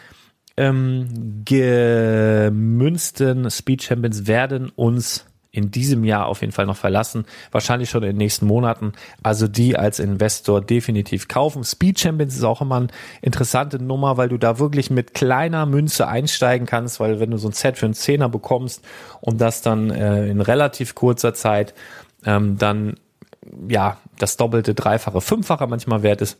ähm, 0.56 1.42
gemünzten 1.44 3.50
Speed 3.50 3.82
Champions 3.82 4.28
werden 4.28 4.70
uns 4.70 5.26
in 5.52 5.70
diesem 5.70 6.02
Jahr 6.02 6.26
auf 6.26 6.40
jeden 6.40 6.52
Fall 6.52 6.64
noch 6.64 6.76
verlassen. 6.76 7.26
Wahrscheinlich 7.50 7.90
schon 7.90 8.02
in 8.02 8.10
den 8.10 8.16
nächsten 8.16 8.46
Monaten. 8.46 8.92
Also 9.22 9.46
die 9.46 9.76
als 9.76 10.00
Investor 10.00 10.62
definitiv 10.62 11.28
kaufen. 11.28 11.62
Speed 11.62 12.00
Champions 12.00 12.34
ist 12.34 12.42
auch 12.42 12.62
immer 12.62 12.76
eine 12.76 12.86
interessante 13.20 13.78
Nummer, 13.78 14.16
weil 14.16 14.30
du 14.30 14.38
da 14.38 14.58
wirklich 14.58 14.90
mit 14.90 15.12
kleiner 15.12 15.66
Münze 15.66 16.08
einsteigen 16.08 16.66
kannst, 16.66 17.00
weil 17.00 17.20
wenn 17.20 17.30
du 17.30 17.36
so 17.36 17.48
ein 17.48 17.52
Set 17.52 17.76
für 17.76 17.84
einen 17.84 17.94
Zehner 17.94 18.30
bekommst 18.30 18.82
und 19.20 19.42
das 19.42 19.60
dann 19.60 19.90
äh, 19.90 20.26
in 20.26 20.40
relativ 20.40 20.94
kurzer 20.94 21.34
Zeit 21.34 21.74
ähm, 22.24 22.56
dann 22.56 22.94
ja 23.68 23.98
das 24.18 24.38
doppelte, 24.38 24.72
dreifache, 24.72 25.20
fünffache 25.20 25.66
manchmal 25.66 26.02
wert 26.02 26.22
ist, 26.22 26.38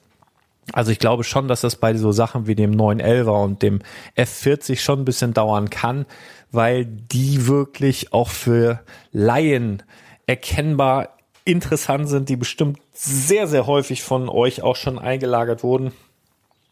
also 0.72 0.92
ich 0.92 1.01
glaube 1.01 1.25
schon, 1.25 1.48
dass 1.48 1.62
das 1.62 1.77
bei 1.77 1.94
so 1.94 2.12
Sachen 2.12 2.46
wie 2.46 2.55
dem 2.55 2.72
911er 2.72 3.42
und 3.42 3.62
dem 3.62 3.81
F40 4.16 4.79
schon 4.79 5.01
ein 5.01 5.05
bisschen 5.05 5.35
dauern 5.35 5.70
kann, 5.70 6.07
weil 6.53 6.85
die 6.85 7.47
wirklich 7.47 8.12
auch 8.12 8.29
für 8.29 8.81
Laien 9.11 9.83
erkennbar 10.27 11.17
interessant 11.45 12.09
sind, 12.09 12.29
die 12.29 12.37
bestimmt 12.37 12.79
sehr, 12.93 13.49
sehr 13.49 13.67
häufig 13.67 14.03
von 14.03 14.29
euch 14.29 14.62
auch 14.62 14.77
schon 14.77 14.99
eingelagert 14.99 15.65
wurden. 15.65 15.93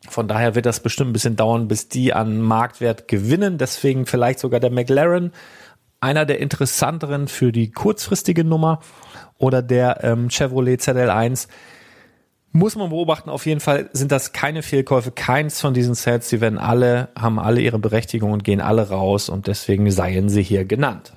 Von 0.08 0.28
daher 0.28 0.54
wird 0.54 0.66
das 0.66 0.80
bestimmt 0.80 1.10
ein 1.10 1.12
bisschen 1.12 1.36
dauern, 1.36 1.68
bis 1.68 1.88
die 1.88 2.12
an 2.12 2.40
Marktwert 2.40 3.08
gewinnen. 3.08 3.58
Deswegen 3.58 4.06
vielleicht 4.06 4.38
sogar 4.38 4.60
der 4.60 4.70
McLaren, 4.70 5.32
einer 6.00 6.24
der 6.24 6.38
interessanteren 6.38 7.28
für 7.28 7.52
die 7.52 7.70
kurzfristige 7.70 8.44
Nummer 8.44 8.80
oder 9.38 9.60
der 9.62 10.02
ähm, 10.04 10.30
Chevrolet 10.30 10.80
ZL1 10.80 11.48
muss 12.52 12.74
man 12.74 12.90
beobachten, 12.90 13.30
auf 13.30 13.46
jeden 13.46 13.60
Fall 13.60 13.90
sind 13.92 14.10
das 14.10 14.32
keine 14.32 14.62
Fehlkäufe, 14.62 15.12
keins 15.12 15.60
von 15.60 15.72
diesen 15.72 15.94
Sets. 15.94 16.28
Die 16.30 16.40
werden 16.40 16.58
alle, 16.58 17.08
haben 17.16 17.38
alle 17.38 17.60
ihre 17.60 17.78
Berechtigung 17.78 18.32
und 18.32 18.44
gehen 18.44 18.60
alle 18.60 18.88
raus 18.88 19.28
und 19.28 19.46
deswegen 19.46 19.90
seien 19.90 20.28
sie 20.28 20.42
hier 20.42 20.64
genannt. 20.64 21.12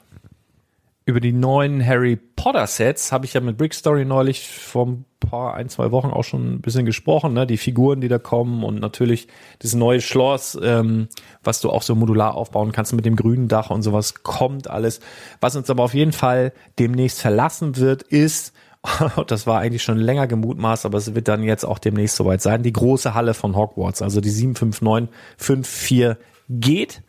Über 1.05 1.19
die 1.19 1.33
neuen 1.33 1.85
Harry 1.85 2.15
Potter 2.15 2.65
Sets 2.65 3.11
habe 3.11 3.25
ich 3.25 3.33
ja 3.33 3.41
mit 3.41 3.57
Brick 3.57 3.73
Story 3.73 4.05
neulich 4.05 4.47
vor 4.47 4.85
ein 4.85 5.05
paar, 5.19 5.55
ein, 5.55 5.67
zwei 5.67 5.91
Wochen 5.91 6.11
auch 6.11 6.23
schon 6.23 6.53
ein 6.53 6.61
bisschen 6.61 6.85
gesprochen, 6.85 7.33
ne? 7.33 7.45
Die 7.45 7.57
Figuren, 7.57 7.99
die 7.99 8.07
da 8.07 8.19
kommen 8.19 8.63
und 8.63 8.79
natürlich 8.79 9.27
das 9.59 9.73
neue 9.73 9.99
Schloss, 9.99 10.57
ähm, 10.61 11.09
was 11.43 11.59
du 11.59 11.71
auch 11.71 11.81
so 11.81 11.95
modular 11.95 12.35
aufbauen 12.35 12.71
kannst 12.71 12.93
mit 12.93 13.05
dem 13.05 13.17
grünen 13.17 13.49
Dach 13.49 13.69
und 13.69 13.81
sowas, 13.81 14.23
kommt 14.23 14.69
alles. 14.69 15.01
Was 15.41 15.57
uns 15.57 15.69
aber 15.69 15.83
auf 15.83 15.93
jeden 15.93 16.13
Fall 16.13 16.53
demnächst 16.79 17.19
verlassen 17.19 17.75
wird, 17.75 18.03
ist 18.03 18.53
das 19.27 19.47
war 19.47 19.59
eigentlich 19.59 19.83
schon 19.83 19.97
länger 19.97 20.27
gemutmaßt, 20.27 20.85
aber 20.85 20.97
es 20.97 21.15
wird 21.15 21.27
dann 21.27 21.43
jetzt 21.43 21.63
auch 21.63 21.79
demnächst 21.79 22.15
soweit 22.15 22.41
sein. 22.41 22.63
Die 22.63 22.73
große 22.73 23.13
Halle 23.13 23.33
von 23.33 23.55
Hogwarts, 23.55 24.01
also 24.01 24.21
die 24.21 24.29
75954 24.29 26.17
geht. 26.49 27.01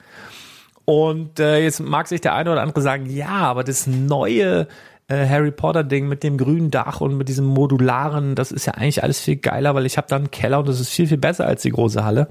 Und 0.84 1.40
äh, 1.40 1.62
jetzt 1.62 1.80
mag 1.80 2.08
sich 2.08 2.20
der 2.20 2.34
eine 2.34 2.52
oder 2.52 2.62
andere 2.62 2.82
sagen, 2.82 3.06
ja, 3.06 3.28
aber 3.28 3.64
das 3.64 3.86
neue 3.86 4.68
äh, 5.08 5.26
Harry 5.26 5.50
Potter 5.50 5.82
Ding 5.82 6.08
mit 6.08 6.22
dem 6.22 6.36
grünen 6.36 6.70
Dach 6.70 7.00
und 7.00 7.16
mit 7.16 7.28
diesem 7.28 7.46
modularen, 7.46 8.34
das 8.34 8.52
ist 8.52 8.66
ja 8.66 8.74
eigentlich 8.74 9.02
alles 9.02 9.20
viel 9.20 9.36
geiler, 9.36 9.74
weil 9.74 9.86
ich 9.86 9.96
habe 9.96 10.06
da 10.08 10.16
einen 10.16 10.30
Keller 10.30 10.60
und 10.60 10.68
das 10.68 10.80
ist 10.80 10.90
viel 10.90 11.06
viel 11.06 11.18
besser 11.18 11.46
als 11.46 11.62
die 11.62 11.70
große 11.70 12.04
Halle. 12.04 12.28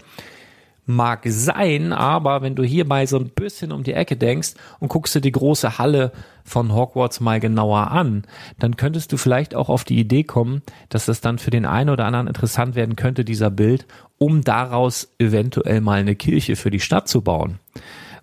Mag 0.85 1.21
sein, 1.25 1.93
aber 1.93 2.41
wenn 2.41 2.55
du 2.55 2.63
hierbei 2.63 3.05
so 3.05 3.17
ein 3.17 3.29
bisschen 3.29 3.71
um 3.71 3.83
die 3.83 3.93
Ecke 3.93 4.17
denkst 4.17 4.55
und 4.79 4.89
guckst 4.89 5.15
dir 5.15 5.21
die 5.21 5.31
große 5.31 5.77
Halle 5.77 6.11
von 6.43 6.73
Hogwarts 6.73 7.21
mal 7.21 7.39
genauer 7.39 7.91
an, 7.91 8.23
dann 8.59 8.75
könntest 8.75 9.13
du 9.13 9.17
vielleicht 9.17 9.55
auch 9.55 9.69
auf 9.69 9.85
die 9.85 9.97
Idee 9.97 10.23
kommen, 10.23 10.61
dass 10.89 11.05
das 11.05 11.21
dann 11.21 11.39
für 11.39 11.51
den 11.51 11.65
einen 11.65 11.89
oder 11.89 12.05
anderen 12.05 12.27
interessant 12.27 12.75
werden 12.75 12.97
könnte, 12.97 13.23
dieser 13.23 13.49
Bild, 13.49 13.85
um 14.17 14.43
daraus 14.43 15.13
eventuell 15.19 15.79
mal 15.79 15.99
eine 15.99 16.15
Kirche 16.15 16.57
für 16.57 16.69
die 16.69 16.81
Stadt 16.81 17.07
zu 17.07 17.21
bauen 17.21 17.59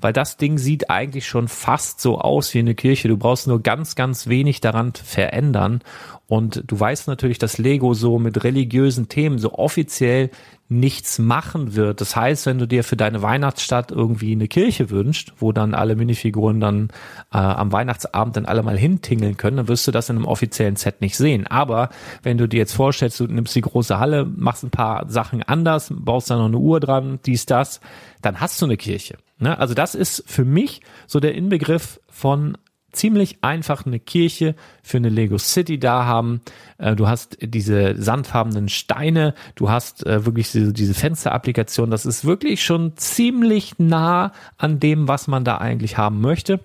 weil 0.00 0.12
das 0.12 0.36
Ding 0.36 0.58
sieht 0.58 0.90
eigentlich 0.90 1.26
schon 1.26 1.48
fast 1.48 2.00
so 2.00 2.18
aus 2.18 2.54
wie 2.54 2.60
eine 2.60 2.74
Kirche. 2.74 3.08
Du 3.08 3.16
brauchst 3.16 3.46
nur 3.46 3.62
ganz, 3.62 3.94
ganz 3.94 4.26
wenig 4.26 4.60
daran 4.60 4.92
verändern. 4.94 5.82
Und 6.30 6.62
du 6.64 6.78
weißt 6.78 7.08
natürlich, 7.08 7.38
dass 7.38 7.58
Lego 7.58 7.92
so 7.92 8.20
mit 8.20 8.44
religiösen 8.44 9.08
Themen 9.08 9.40
so 9.40 9.54
offiziell 9.54 10.30
nichts 10.68 11.18
machen 11.18 11.74
wird. 11.74 12.00
Das 12.00 12.14
heißt, 12.14 12.46
wenn 12.46 12.56
du 12.56 12.68
dir 12.68 12.84
für 12.84 12.96
deine 12.96 13.20
Weihnachtsstadt 13.20 13.90
irgendwie 13.90 14.30
eine 14.30 14.46
Kirche 14.46 14.90
wünschst, 14.90 15.32
wo 15.38 15.50
dann 15.50 15.74
alle 15.74 15.96
Minifiguren 15.96 16.60
dann 16.60 16.90
äh, 17.32 17.38
am 17.38 17.72
Weihnachtsabend 17.72 18.36
dann 18.36 18.46
alle 18.46 18.62
mal 18.62 18.78
hintingeln 18.78 19.38
können, 19.38 19.56
dann 19.56 19.66
wirst 19.66 19.88
du 19.88 19.90
das 19.90 20.08
in 20.08 20.18
einem 20.18 20.24
offiziellen 20.24 20.76
Set 20.76 21.00
nicht 21.00 21.16
sehen. 21.16 21.48
Aber 21.48 21.90
wenn 22.22 22.38
du 22.38 22.46
dir 22.46 22.58
jetzt 22.58 22.74
vorstellst, 22.74 23.18
du 23.18 23.26
nimmst 23.26 23.56
die 23.56 23.62
große 23.62 23.98
Halle, 23.98 24.24
machst 24.24 24.62
ein 24.62 24.70
paar 24.70 25.10
Sachen 25.10 25.42
anders, 25.42 25.92
baust 25.92 26.30
da 26.30 26.36
noch 26.36 26.44
eine 26.44 26.58
Uhr 26.58 26.78
dran, 26.78 27.18
dies, 27.26 27.44
das, 27.44 27.80
dann 28.22 28.40
hast 28.40 28.62
du 28.62 28.66
eine 28.66 28.76
Kirche. 28.76 29.16
Ne? 29.40 29.58
Also 29.58 29.74
das 29.74 29.96
ist 29.96 30.22
für 30.28 30.44
mich 30.44 30.80
so 31.08 31.18
der 31.18 31.34
Inbegriff 31.34 31.98
von 32.08 32.56
ziemlich 32.92 33.38
einfach 33.42 33.87
eine 33.87 33.98
Kirche 33.98 34.55
für 34.83 34.96
eine 34.96 35.09
Lego 35.09 35.38
City 35.38 35.79
da 35.79 36.05
haben. 36.05 36.40
Äh, 36.79 36.96
du 36.96 37.09
hast 37.09 37.38
diese 37.40 38.00
sandfarbenen 38.00 38.68
Steine, 38.68 39.35
du 39.55 39.70
hast 39.70 40.07
äh, 40.07 40.24
wirklich 40.24 40.50
diese, 40.53 40.72
diese 40.72 40.94
Fensterapplikation. 40.94 41.90
Das 41.90 42.07
ist 42.07 42.24
wirklich 42.24 42.64
schon 42.64 42.96
ziemlich 42.96 43.79
nah 43.79 44.33
an 44.59 44.81
dem, 44.81 45.09
was 45.09 45.29
man 45.29 45.44
da 45.44 45.59
eigentlich 45.59 45.98
haben 45.98 46.20
möchte. 46.20 46.61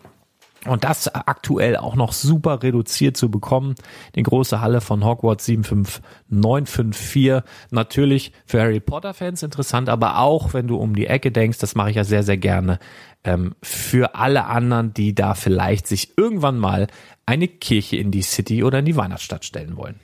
Und 0.66 0.84
das 0.84 1.08
aktuell 1.14 1.78
auch 1.78 1.96
noch 1.96 2.12
super 2.12 2.64
reduziert 2.64 3.16
zu 3.18 3.30
bekommen. 3.30 3.76
Die 4.16 4.24
große 4.24 4.62
Halle 4.62 4.82
von 4.82 5.06
Hogwarts 5.06 5.46
75954. 5.46 7.44
Natürlich 7.70 8.32
für 8.46 8.62
Harry 8.62 8.80
Potter 8.80 9.14
Fans 9.14 9.44
interessant, 9.44 9.90
aber 9.90 10.20
auch 10.20 10.54
wenn 10.54 10.68
du 10.68 10.78
um 10.78 10.96
die 10.96 11.06
Ecke 11.08 11.32
denkst, 11.32 11.60
das 11.60 11.76
mache 11.76 11.92
ich 11.92 11.96
ja 11.98 12.04
sehr, 12.04 12.24
sehr 12.24 12.38
gerne, 12.38 12.80
ähm, 13.24 13.54
für 13.62 14.16
alle 14.16 14.46
anderen, 14.46 14.94
die 14.94 15.14
da 15.14 15.36
vielleicht 15.36 15.88
sich 15.88 16.18
irgendwann 16.18 16.58
mal 16.58 16.88
eine 17.26 17.48
Kirche 17.48 17.98
in 17.98 18.10
die 18.12 18.24
City 18.24 18.64
oder 18.64 18.80
in 18.80 18.86
die 18.86 18.96
Weihnachtsstadt 18.96 19.46
stellen 19.46 19.78
wollen. 19.78 20.00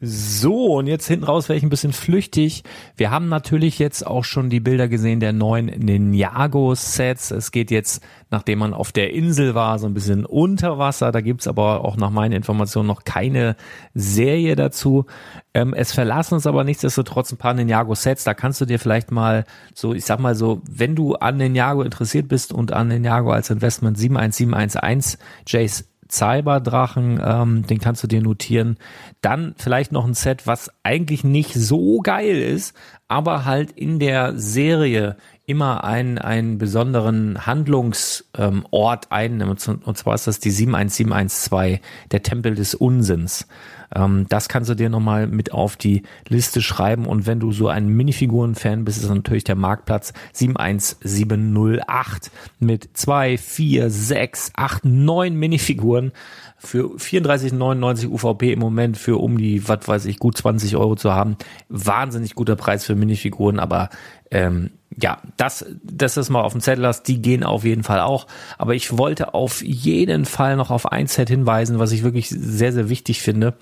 So, 0.00 0.76
und 0.76 0.86
jetzt 0.86 1.08
hinten 1.08 1.24
raus 1.24 1.48
wäre 1.48 1.56
ich 1.56 1.64
ein 1.64 1.70
bisschen 1.70 1.92
flüchtig. 1.92 2.62
Wir 2.96 3.10
haben 3.10 3.28
natürlich 3.28 3.80
jetzt 3.80 4.06
auch 4.06 4.22
schon 4.22 4.48
die 4.48 4.60
Bilder 4.60 4.86
gesehen 4.86 5.18
der 5.18 5.32
neuen 5.32 5.66
Ninjago-Sets. 5.66 7.32
Es 7.32 7.50
geht 7.50 7.72
jetzt, 7.72 8.00
nachdem 8.30 8.60
man 8.60 8.74
auf 8.74 8.92
der 8.92 9.12
Insel 9.12 9.56
war, 9.56 9.80
so 9.80 9.88
ein 9.88 9.94
bisschen 9.94 10.24
unter 10.24 10.78
Wasser. 10.78 11.10
Da 11.10 11.20
gibt's 11.20 11.48
aber 11.48 11.84
auch 11.84 11.96
nach 11.96 12.10
meinen 12.10 12.30
Informationen 12.30 12.86
noch 12.86 13.02
keine 13.02 13.56
Serie 13.92 14.54
dazu. 14.54 15.06
Ähm, 15.52 15.74
es 15.74 15.92
verlassen 15.92 16.34
uns 16.34 16.46
aber 16.46 16.62
nichtsdestotrotz 16.62 17.32
ein 17.32 17.38
paar 17.38 17.54
Ninjago-Sets. 17.54 18.22
Da 18.22 18.34
kannst 18.34 18.60
du 18.60 18.66
dir 18.66 18.78
vielleicht 18.78 19.10
mal 19.10 19.46
so, 19.74 19.94
ich 19.94 20.04
sag 20.04 20.20
mal 20.20 20.36
so, 20.36 20.62
wenn 20.70 20.94
du 20.94 21.16
an 21.16 21.38
Ninjago 21.38 21.82
interessiert 21.82 22.28
bist 22.28 22.52
und 22.52 22.72
an 22.72 22.86
Ninjago 22.86 23.32
als 23.32 23.50
Investment 23.50 23.98
71711 23.98 25.18
Jace 25.44 25.88
Cyberdrachen, 26.10 27.20
ähm, 27.24 27.66
den 27.66 27.78
kannst 27.78 28.02
du 28.02 28.06
dir 28.06 28.22
notieren. 28.22 28.76
Dann 29.20 29.54
vielleicht 29.58 29.92
noch 29.92 30.06
ein 30.06 30.14
Set, 30.14 30.46
was 30.46 30.70
eigentlich 30.82 31.24
nicht 31.24 31.54
so 31.54 32.00
geil 32.00 32.36
ist, 32.38 32.74
aber 33.08 33.44
halt 33.44 33.72
in 33.72 33.98
der 33.98 34.38
Serie 34.38 35.16
immer 35.46 35.84
einen, 35.84 36.18
einen 36.18 36.58
besonderen 36.58 37.46
Handlungsort 37.46 38.26
ähm, 38.36 38.66
einnimmt. 39.10 39.66
Und 39.66 39.96
zwar 39.96 40.14
ist 40.14 40.26
das 40.26 40.40
die 40.40 40.50
71712, 40.50 41.80
der 42.10 42.22
Tempel 42.22 42.54
des 42.54 42.74
Unsinns. 42.74 43.46
Ähm, 43.94 44.26
das 44.28 44.48
kannst 44.48 44.70
du 44.70 44.74
dir 44.74 44.90
nochmal 44.90 45.26
mit 45.26 45.52
auf 45.52 45.76
die 45.76 46.02
Liste 46.28 46.62
schreiben. 46.62 47.06
Und 47.06 47.26
wenn 47.26 47.40
du 47.40 47.52
so 47.52 47.68
ein 47.68 47.88
Minifiguren-Fan 47.88 48.84
bist, 48.84 49.02
ist 49.02 49.08
natürlich 49.08 49.44
der 49.44 49.56
Marktplatz 49.56 50.12
71708 50.32 52.30
mit 52.60 52.90
zwei, 52.94 53.38
vier, 53.38 53.90
sechs, 53.90 54.50
acht, 54.54 54.84
neun 54.84 55.34
Minifiguren 55.34 56.12
für 56.58 56.96
34,99 56.96 58.08
UVP 58.08 58.52
im 58.52 58.58
Moment 58.58 58.98
für 58.98 59.18
um 59.18 59.38
die, 59.38 59.68
was 59.68 59.86
weiß 59.86 60.06
ich, 60.06 60.18
gut 60.18 60.36
20 60.36 60.76
Euro 60.76 60.96
zu 60.96 61.12
haben. 61.12 61.36
Wahnsinnig 61.68 62.34
guter 62.34 62.56
Preis 62.56 62.84
für 62.84 62.96
Minifiguren, 62.96 63.60
aber 63.60 63.90
ähm, 64.30 64.70
ja, 65.00 65.22
das, 65.36 65.64
das 65.82 66.16
ist 66.16 66.30
mal 66.30 66.42
auf 66.42 66.52
dem 66.52 66.60
Zettel 66.60 66.86
hast, 66.86 67.04
die 67.04 67.22
gehen 67.22 67.44
auf 67.44 67.64
jeden 67.64 67.84
Fall 67.84 68.00
auch. 68.00 68.26
Aber 68.56 68.74
ich 68.74 68.98
wollte 68.98 69.34
auf 69.34 69.62
jeden 69.62 70.24
Fall 70.24 70.56
noch 70.56 70.70
auf 70.70 70.90
ein 70.90 71.06
Set 71.06 71.28
hinweisen, 71.28 71.78
was 71.78 71.92
ich 71.92 72.02
wirklich 72.02 72.28
sehr, 72.28 72.72
sehr 72.72 72.88
wichtig 72.88 73.22
finde. 73.22 73.54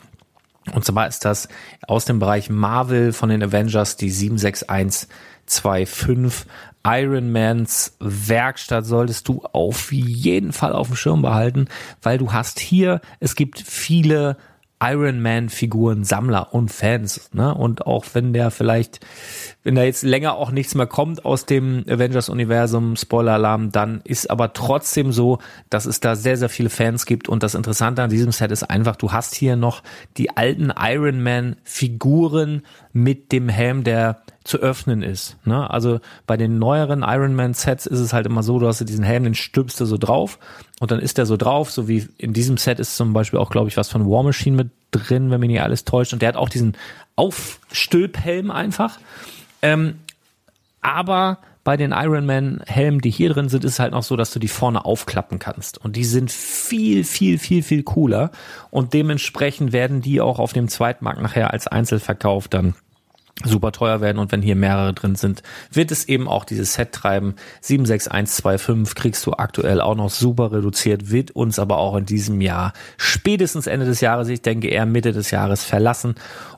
Und 0.72 0.84
zwar 0.84 1.06
ist 1.06 1.24
das 1.24 1.48
aus 1.86 2.04
dem 2.04 2.18
Bereich 2.18 2.50
Marvel 2.50 3.12
von 3.12 3.28
den 3.28 3.42
Avengers 3.42 3.96
die 3.96 4.10
76125 4.10 6.50
Iron 6.84 7.32
Mans 7.32 7.96
Werkstatt 7.98 8.86
solltest 8.86 9.26
du 9.26 9.42
auf 9.52 9.90
jeden 9.90 10.52
Fall 10.52 10.72
auf 10.72 10.86
dem 10.86 10.96
Schirm 10.96 11.22
behalten, 11.22 11.66
weil 12.00 12.18
du 12.18 12.32
hast 12.32 12.60
hier, 12.60 13.00
es 13.18 13.34
gibt 13.34 13.60
viele 13.60 14.36
Iron 14.82 15.22
Man 15.22 15.48
Figuren 15.48 16.04
Sammler 16.04 16.52
und 16.52 16.70
Fans, 16.70 17.30
ne? 17.32 17.54
Und 17.54 17.86
auch 17.86 18.04
wenn 18.12 18.32
der 18.34 18.50
vielleicht, 18.50 19.00
wenn 19.62 19.74
da 19.74 19.82
jetzt 19.82 20.02
länger 20.02 20.34
auch 20.34 20.50
nichts 20.50 20.74
mehr 20.74 20.86
kommt 20.86 21.24
aus 21.24 21.46
dem 21.46 21.84
Avengers 21.88 22.28
Universum, 22.28 22.96
Spoiler 22.96 23.32
Alarm, 23.34 23.72
dann 23.72 24.02
ist 24.04 24.30
aber 24.30 24.52
trotzdem 24.52 25.12
so, 25.12 25.38
dass 25.70 25.86
es 25.86 26.00
da 26.00 26.14
sehr, 26.14 26.36
sehr 26.36 26.50
viele 26.50 26.68
Fans 26.68 27.06
gibt 27.06 27.28
und 27.28 27.42
das 27.42 27.54
Interessante 27.54 28.02
an 28.02 28.10
diesem 28.10 28.32
Set 28.32 28.50
ist 28.50 28.64
einfach, 28.64 28.96
du 28.96 29.12
hast 29.12 29.34
hier 29.34 29.56
noch 29.56 29.82
die 30.18 30.36
alten 30.36 30.72
Iron 30.78 31.22
Man 31.22 31.56
Figuren 31.64 32.62
mit 32.92 33.32
dem 33.32 33.48
Helm, 33.48 33.82
der 33.82 34.20
zu 34.46 34.58
öffnen 34.58 35.02
ist. 35.02 35.36
Ne? 35.44 35.68
Also 35.68 36.00
bei 36.26 36.36
den 36.36 36.58
neueren 36.58 37.02
Iron 37.02 37.34
Man 37.34 37.54
Sets 37.54 37.86
ist 37.86 38.00
es 38.00 38.12
halt 38.12 38.26
immer 38.26 38.42
so, 38.42 38.58
du 38.58 38.66
hast 38.66 38.86
diesen 38.88 39.04
Helm, 39.04 39.24
den 39.24 39.34
stülpst 39.34 39.80
du 39.80 39.84
so 39.84 39.98
drauf 39.98 40.38
und 40.80 40.90
dann 40.90 41.00
ist 41.00 41.18
der 41.18 41.26
so 41.26 41.36
drauf, 41.36 41.70
so 41.70 41.88
wie 41.88 42.08
in 42.18 42.32
diesem 42.32 42.56
Set 42.56 42.78
ist 42.78 42.96
zum 42.96 43.12
Beispiel 43.12 43.38
auch, 43.38 43.50
glaube 43.50 43.68
ich, 43.68 43.76
was 43.76 43.88
von 43.88 44.08
War 44.08 44.22
Machine 44.22 44.56
mit 44.56 44.70
drin, 44.90 45.30
wenn 45.30 45.40
mich 45.40 45.50
nicht 45.50 45.62
alles 45.62 45.84
täuscht. 45.84 46.12
Und 46.12 46.22
der 46.22 46.28
hat 46.28 46.36
auch 46.36 46.48
diesen 46.48 46.76
Aufstülphelm 47.16 48.50
einfach. 48.50 48.98
Ähm, 49.62 49.96
aber 50.80 51.38
bei 51.64 51.76
den 51.76 51.90
Iron 51.90 52.26
Man 52.26 52.62
Helmen, 52.66 53.00
die 53.00 53.10
hier 53.10 53.30
drin 53.30 53.48
sind, 53.48 53.64
ist 53.64 53.72
es 53.72 53.78
halt 53.80 53.92
noch 53.92 54.04
so, 54.04 54.14
dass 54.14 54.30
du 54.30 54.38
die 54.38 54.46
vorne 54.46 54.84
aufklappen 54.84 55.40
kannst. 55.40 55.78
Und 55.78 55.96
die 55.96 56.04
sind 56.04 56.30
viel, 56.30 57.02
viel, 57.02 57.38
viel, 57.38 57.64
viel 57.64 57.82
cooler. 57.82 58.30
Und 58.70 58.94
dementsprechend 58.94 59.72
werden 59.72 60.00
die 60.00 60.20
auch 60.20 60.38
auf 60.38 60.52
dem 60.52 60.68
Zweitmarkt 60.68 61.20
nachher 61.20 61.52
als 61.52 61.66
Einzelverkauf 61.66 62.46
dann 62.46 62.74
super 63.44 63.70
teuer 63.72 64.00
werden 64.00 64.18
und 64.18 64.32
wenn 64.32 64.40
hier 64.40 64.56
mehrere 64.56 64.94
drin 64.94 65.14
sind, 65.14 65.42
wird 65.70 65.90
es 65.90 66.08
eben 66.08 66.26
auch 66.26 66.44
dieses 66.44 66.74
Set 66.74 66.92
treiben. 66.92 67.34
76125 67.60 68.94
kriegst 68.94 69.26
du 69.26 69.32
aktuell 69.34 69.80
auch 69.80 69.94
noch 69.94 70.10
super 70.10 70.52
reduziert, 70.52 71.10
wird 71.10 71.32
uns 71.32 71.58
aber 71.58 71.76
auch 71.78 71.96
in 71.96 72.06
diesem 72.06 72.40
Jahr 72.40 72.72
spätestens 72.96 73.66
Ende 73.66 73.86
des 73.86 74.00
Jahres, 74.00 74.28
ich 74.28 74.42
denke 74.42 74.68
eher 74.68 74.86
Mitte 74.86 75.12
des 75.12 75.30
Jahres 75.30 75.64
verlassen 75.64 76.14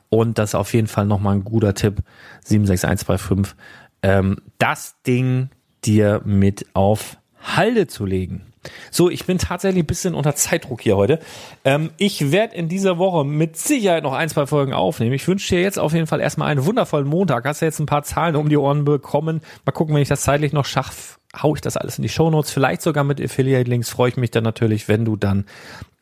und 0.09 0.37
das 0.37 0.51
ist 0.51 0.55
auf 0.55 0.73
jeden 0.73 0.87
Fall 0.87 1.05
nochmal 1.05 1.35
ein 1.35 1.43
guter 1.43 1.73
Tipp. 1.73 2.01
76125, 2.45 3.55
ähm, 4.01 4.37
das 4.57 4.95
Ding 5.05 5.49
dir 5.83 6.21
mit 6.25 6.65
auf 6.73 7.17
Halde 7.41 7.87
zu 7.87 8.05
legen. 8.05 8.45
So, 8.91 9.09
ich 9.09 9.25
bin 9.25 9.37
tatsächlich 9.37 9.83
ein 9.83 9.87
bisschen 9.87 10.13
unter 10.13 10.35
Zeitdruck 10.35 10.81
hier 10.81 10.97
heute. 10.97 11.19
Ähm, 11.63 11.91
ich 11.97 12.31
werde 12.31 12.55
in 12.55 12.67
dieser 12.67 12.97
Woche 12.97 13.23
mit 13.23 13.57
Sicherheit 13.57 14.03
noch 14.03 14.13
ein, 14.13 14.27
zwei 14.29 14.45
Folgen 14.45 14.73
aufnehmen. 14.73 15.13
Ich 15.13 15.27
wünsche 15.27 15.55
dir 15.55 15.61
jetzt 15.61 15.79
auf 15.79 15.93
jeden 15.93 16.07
Fall 16.07 16.19
erstmal 16.19 16.49
einen 16.49 16.65
wundervollen 16.65 17.07
Montag. 17.07 17.45
Hast 17.45 17.61
du 17.61 17.65
jetzt 17.65 17.79
ein 17.79 17.85
paar 17.85 18.03
Zahlen 18.03 18.35
um 18.35 18.49
die 18.49 18.57
Ohren 18.57 18.83
bekommen? 18.83 19.41
Mal 19.65 19.71
gucken, 19.71 19.95
wenn 19.95 20.01
ich 20.01 20.09
das 20.09 20.21
zeitlich 20.21 20.51
noch 20.51 20.65
schaffe, 20.65 21.17
hau 21.41 21.55
ich 21.55 21.61
das 21.61 21.77
alles 21.77 21.97
in 21.97 22.01
die 22.01 22.09
Shownotes. 22.09 22.51
Vielleicht 22.51 22.81
sogar 22.81 23.03
mit 23.03 23.21
Affiliate-Links. 23.21 23.89
Freue 23.89 24.09
ich 24.09 24.17
mich 24.17 24.31
dann 24.31 24.43
natürlich, 24.43 24.87
wenn 24.87 25.05
du 25.05 25.15
dann 25.15 25.45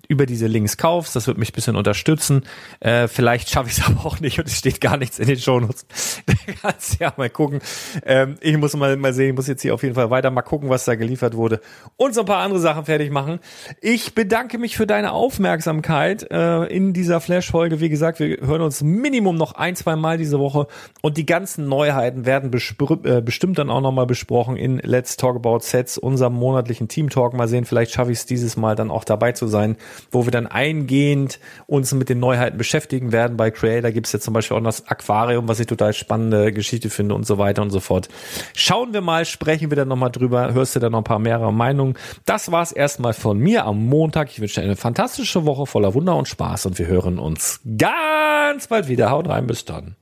über 0.08 0.26
diese 0.26 0.47
Links 0.47 0.78
kaufst. 0.78 1.16
Das 1.16 1.28
wird 1.28 1.38
mich 1.38 1.51
ein 1.51 1.55
bisschen 1.55 1.76
unterstützen. 1.76 2.43
Äh, 2.80 3.08
vielleicht 3.08 3.49
schaffe 3.49 3.70
ich 3.70 3.78
es 3.78 3.86
aber 3.88 4.05
auch 4.05 4.20
nicht 4.20 4.39
und 4.39 4.47
es 4.47 4.58
steht 4.58 4.82
gar 4.82 4.97
nichts 4.97 5.20
in 5.20 5.28
den 5.28 5.39
Shownotes. 5.39 5.86
kannst 6.62 6.99
ja 6.99 7.14
mal 7.18 7.30
gucken. 7.30 7.60
Ähm, 8.05 8.38
ich 8.41 8.58
muss 8.58 8.76
mal, 8.76 8.95
mal 8.97 9.14
sehen, 9.14 9.30
ich 9.30 9.36
muss 9.36 9.47
jetzt 9.47 9.62
hier 9.62 9.74
auf 9.74 9.84
jeden 9.84 9.95
Fall 9.95 10.10
weiter 10.10 10.32
mal 10.32 10.41
gucken, 10.41 10.70
was 10.70 10.86
da 10.86 10.95
geliefert 10.95 11.36
wurde 11.36 11.62
und 11.95 12.14
so 12.14 12.22
ein 12.22 12.26
paar 12.26 12.43
andere 12.43 12.60
Sachen 12.60 12.86
fertig 12.86 13.12
machen. 13.12 13.39
Ich 13.82 14.16
bedanke 14.16 14.58
mich 14.58 14.78
für 14.78 14.88
deine 14.88 15.12
Aufmerksamkeit 15.12 16.30
äh, 16.32 16.66
in 16.66 16.93
dieser 16.93 17.22
Flash-Folge. 17.22 17.80
Wie 17.80 17.89
gesagt, 17.89 18.20
wir 18.20 18.38
hören 18.41 18.62
uns 18.62 18.82
Minimum 18.82 19.36
noch 19.36 19.53
ein, 19.53 19.76
zwei 19.76 19.95
Mal 19.95 20.18
diese 20.18 20.39
Woche 20.39 20.68
und 21.01 21.18
die 21.18 21.26
ganzen 21.26 21.68
Neuheiten 21.68 22.26
werden 22.26 22.51
äh, 22.53 23.22
bestimmt 23.22 23.58
dann 23.58 23.70
auch 23.70 23.82
nochmal 23.82 24.05
besprochen 24.05 24.58
in 24.58 24.80
Let's 24.80 25.18
Talk 25.18 25.36
About 25.36 25.60
Sets, 25.60 25.97
unserem 25.97 26.34
monatlichen 26.34 26.88
Team 26.88 27.10
Talk. 27.10 27.34
Mal 27.34 27.47
sehen, 27.47 27.66
vielleicht 27.66 27.91
schaffe 27.91 28.12
ich 28.12 28.20
es 28.20 28.26
dieses 28.26 28.58
Mal 28.58 28.76
dann 28.76 28.91
auch 28.91 29.03
dabei 29.03 29.32
zu 29.32 29.47
sein 29.47 29.78
wo 30.12 30.26
wir 30.26 30.32
dann 30.32 30.48
eingehend 30.48 31.39
uns 31.66 31.93
mit 31.93 32.10
den 32.10 32.20
Neuheiten 32.20 32.58
beschäftigen 32.58 33.12
werden. 33.12 33.38
Bei 33.38 33.52
Creator 33.52 33.91
gibt 33.91 34.08
es 34.08 34.14
jetzt 34.14 34.24
zum 34.24 34.34
Beispiel 34.34 34.58
auch 34.58 34.64
das 34.64 34.88
Aquarium, 34.88 35.48
was 35.48 35.60
ich 35.60 35.68
total 35.68 35.93
spannende 35.93 36.52
Geschichte 36.52 36.89
finde 36.89 37.16
und 37.16 37.26
so 37.26 37.38
weiter 37.38 37.62
und 37.62 37.70
so 37.70 37.80
fort. 37.80 38.10
Schauen 38.56 38.93
wir 38.93 39.02
mal, 39.02 39.26
sprechen 39.26 39.72
wir 39.72 39.76
dann 39.76 39.88
nochmal 39.88 40.12
drüber, 40.12 40.54
hörst 40.54 40.76
du 40.76 40.80
dann 40.80 40.91
noch 40.91 41.00
ein 41.00 41.04
paar 41.04 41.20
mehrere 41.20 41.54
Meinungen. 41.54 41.95
Das 42.26 42.52
war's 42.52 42.72
erstmal 42.72 43.14
von 43.14 43.38
mir 43.38 43.66
am 43.66 43.86
Montag. 43.86 44.30
Ich 44.32 44.39
wünsche 44.39 44.62
dir 44.62 44.66
eine 44.66 44.76
fantastische 44.76 45.45
Woche 45.45 45.66
voller 45.66 45.93
Wunder 45.93 46.16
und 46.16 46.28
Spaß 46.28 46.66
und 46.68 46.80
wir 46.80 46.88
hören 46.88 47.20
uns 47.20 47.62
ganz 47.78 48.68
bald 48.68 48.88
wieder. 48.88 49.10
Haut 49.10 49.28
rein, 49.28 49.48
bis 49.48 49.66
dann. 49.66 49.95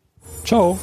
Ciao. 0.43 0.77